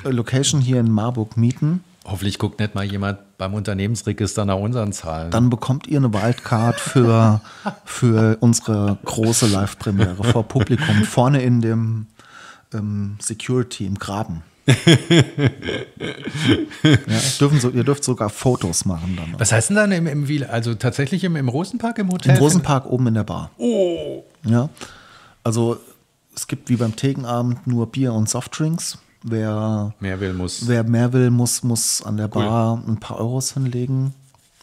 Location 0.04 0.60
hier 0.60 0.80
in 0.80 0.90
Marburg 0.90 1.36
mieten, 1.36 1.82
Hoffentlich 2.08 2.38
guckt 2.38 2.58
nicht 2.58 2.74
mal 2.74 2.84
jemand 2.84 3.18
beim 3.36 3.52
Unternehmensregister 3.52 4.46
nach 4.46 4.56
unseren 4.56 4.94
Zahlen. 4.94 5.30
dann 5.30 5.50
bekommt 5.50 5.86
ihr 5.86 5.98
eine 5.98 6.12
Wildcard 6.14 6.80
für, 6.80 7.42
für 7.84 8.38
unsere 8.40 8.96
große 9.04 9.46
Live-Premiere 9.46 10.24
vor 10.24 10.44
Publikum 10.44 11.04
vorne 11.04 11.42
in 11.42 11.60
dem 11.60 12.06
ähm, 12.72 13.16
Security 13.20 13.84
im 13.84 13.98
Graben. 13.98 14.42
Ja, 16.82 17.18
dürfen 17.40 17.60
so, 17.60 17.70
ihr 17.70 17.84
dürft 17.84 18.04
sogar 18.04 18.28
Fotos 18.30 18.84
machen 18.84 19.16
dann. 19.16 19.34
Was 19.38 19.52
heißt 19.52 19.70
denn 19.70 19.76
dann 19.76 19.92
im, 19.92 20.06
im 20.06 20.28
Wiel- 20.28 20.44
also 20.44 20.74
tatsächlich 20.74 21.24
im, 21.24 21.36
im 21.36 21.48
Rosenpark 21.48 21.98
im 21.98 22.10
Hotel? 22.10 22.32
Im 22.36 22.38
Rosenpark 22.42 22.86
oben 22.86 23.08
in 23.08 23.14
der 23.14 23.24
Bar. 23.24 23.50
Oh. 23.58 24.24
Ja. 24.44 24.68
Also 25.44 25.78
es 26.34 26.46
gibt 26.46 26.68
wie 26.68 26.76
beim 26.76 26.94
Tegenabend 26.96 27.66
nur 27.66 27.86
Bier 27.90 28.12
und 28.12 28.28
Softdrinks. 28.28 28.98
Wer, 29.22 29.92
Mehr 29.98 30.20
will, 30.20 30.32
muss. 30.32 30.68
wer 30.68 30.84
mehr 30.84 31.12
will, 31.12 31.30
muss, 31.30 31.64
muss 31.64 32.02
an 32.02 32.16
der 32.16 32.28
Bar 32.28 32.82
ein 32.86 32.98
paar 33.00 33.18
Euros 33.18 33.52
hinlegen. 33.54 34.14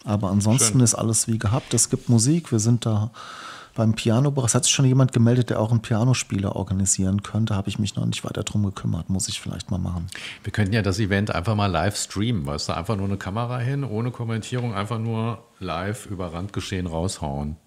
Aber 0.05 0.29
ansonsten 0.29 0.73
Schön. 0.73 0.81
ist 0.81 0.95
alles 0.95 1.27
wie 1.27 1.37
gehabt. 1.39 1.73
Es 1.73 1.89
gibt 1.89 2.07
Musik. 2.09 2.51
Wir 2.51 2.59
sind 2.59 2.85
da 2.85 3.09
beim 3.75 3.93
Piano. 3.93 4.33
Es 4.45 4.55
hat 4.55 4.63
sich 4.63 4.73
schon 4.73 4.85
jemand 4.85 5.11
gemeldet, 5.13 5.49
der 5.51 5.59
auch 5.59 5.71
einen 5.71 5.81
Pianospieler 5.81 6.55
organisieren 6.55 7.21
könnte. 7.23 7.55
Habe 7.55 7.69
ich 7.69 7.77
mich 7.77 7.95
noch 7.95 8.05
nicht 8.05 8.23
weiter 8.23 8.43
drum 8.43 8.63
gekümmert. 8.63 9.09
Muss 9.09 9.27
ich 9.27 9.39
vielleicht 9.39 9.69
mal 9.69 9.77
machen. 9.77 10.07
Wir 10.43 10.51
könnten 10.51 10.73
ja 10.73 10.81
das 10.81 10.99
Event 10.99 11.33
einfach 11.33 11.55
mal 11.55 11.67
live 11.67 11.95
streamen, 11.97 12.45
weißt 12.45 12.69
du, 12.69 12.73
einfach 12.77 12.95
nur 12.95 13.05
eine 13.07 13.17
Kamera 13.17 13.59
hin, 13.59 13.83
ohne 13.83 14.11
Kommentierung, 14.11 14.73
einfach 14.73 14.97
nur 14.97 15.39
live 15.59 16.05
über 16.07 16.33
Randgeschehen 16.33 16.87
raushauen. 16.87 17.57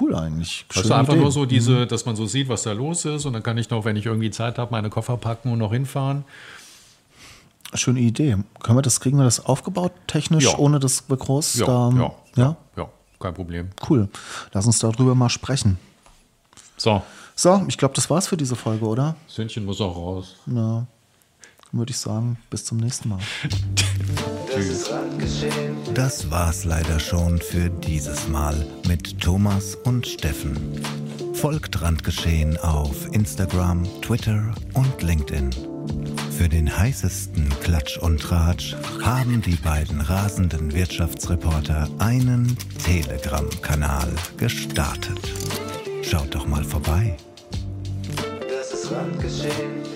Cool 0.00 0.14
eigentlich. 0.14 0.64
Du, 0.68 0.80
Schöne 0.80 0.94
einfach 0.96 1.12
Idee. 1.14 1.22
nur 1.22 1.32
so 1.32 1.44
diese, 1.44 1.86
dass 1.86 2.06
man 2.06 2.16
so 2.16 2.26
sieht, 2.26 2.48
was 2.48 2.62
da 2.62 2.72
los 2.72 3.04
ist 3.04 3.26
und 3.26 3.32
dann 3.34 3.42
kann 3.42 3.58
ich 3.58 3.68
noch, 3.70 3.84
wenn 3.84 3.96
ich 3.96 4.06
irgendwie 4.06 4.30
Zeit 4.30 4.58
habe, 4.58 4.70
meine 4.70 4.90
Koffer 4.90 5.16
packen 5.16 5.52
und 5.52 5.58
noch 5.58 5.72
hinfahren. 5.72 6.24
Schöne 7.74 8.00
Idee. 8.00 8.36
Können 8.62 8.78
wir 8.78 8.82
das, 8.82 9.00
kriegen 9.00 9.16
wir 9.18 9.24
das 9.24 9.44
aufgebaut 9.44 9.92
technisch, 10.06 10.44
Ja. 10.44 10.58
ohne 10.58 10.78
dass 10.78 11.08
wir 11.08 11.16
groß 11.16 11.54
Ja, 11.56 11.66
da. 11.66 11.90
ja, 11.96 12.12
ja? 12.36 12.56
Ja, 12.76 12.88
kein 13.22 13.34
Problem. 13.34 13.70
Cool. 13.88 14.08
Lass 14.52 14.66
uns 14.66 14.78
darüber 14.80 15.14
mal 15.14 15.28
sprechen. 15.30 15.78
So, 16.76 17.02
So, 17.34 17.64
ich 17.68 17.78
glaube, 17.78 17.94
das 17.94 18.10
war's 18.10 18.26
für 18.28 18.36
diese 18.36 18.56
Folge, 18.56 18.84
oder? 18.84 19.16
Sündchen 19.26 19.64
muss 19.64 19.80
auch 19.80 19.96
raus. 19.96 20.36
Ja. 20.46 20.86
Würde 21.74 21.90
ich 21.90 21.96
sagen, 21.98 22.36
bis 22.50 22.66
zum 22.66 22.76
nächsten 22.78 23.08
Mal. 23.08 23.18
Randgeschehen. 24.90 25.74
Das 25.94 26.30
war's 26.30 26.64
leider 26.64 27.00
schon 27.00 27.38
für 27.38 27.70
dieses 27.70 28.28
Mal 28.28 28.66
mit 28.86 29.18
Thomas 29.20 29.74
und 29.76 30.06
Steffen. 30.06 30.80
Folgt 31.32 31.80
Randgeschehen 31.80 32.58
auf 32.58 33.06
Instagram, 33.12 33.84
Twitter 34.02 34.54
und 34.74 35.02
LinkedIn. 35.02 35.50
Für 36.36 36.48
den 36.48 36.76
heißesten 36.76 37.48
Klatsch 37.60 37.98
und 37.98 38.20
Tratsch 38.20 38.74
haben 39.02 39.42
die 39.42 39.56
beiden 39.56 40.00
rasenden 40.00 40.72
Wirtschaftsreporter 40.72 41.88
einen 41.98 42.56
Telegram-Kanal 42.84 44.08
gestartet. 44.38 45.32
Schaut 46.02 46.34
doch 46.34 46.46
mal 46.46 46.64
vorbei. 46.64 47.16
Das 48.48 48.72
ist 48.72 48.90
Randgeschehen. 48.90 49.91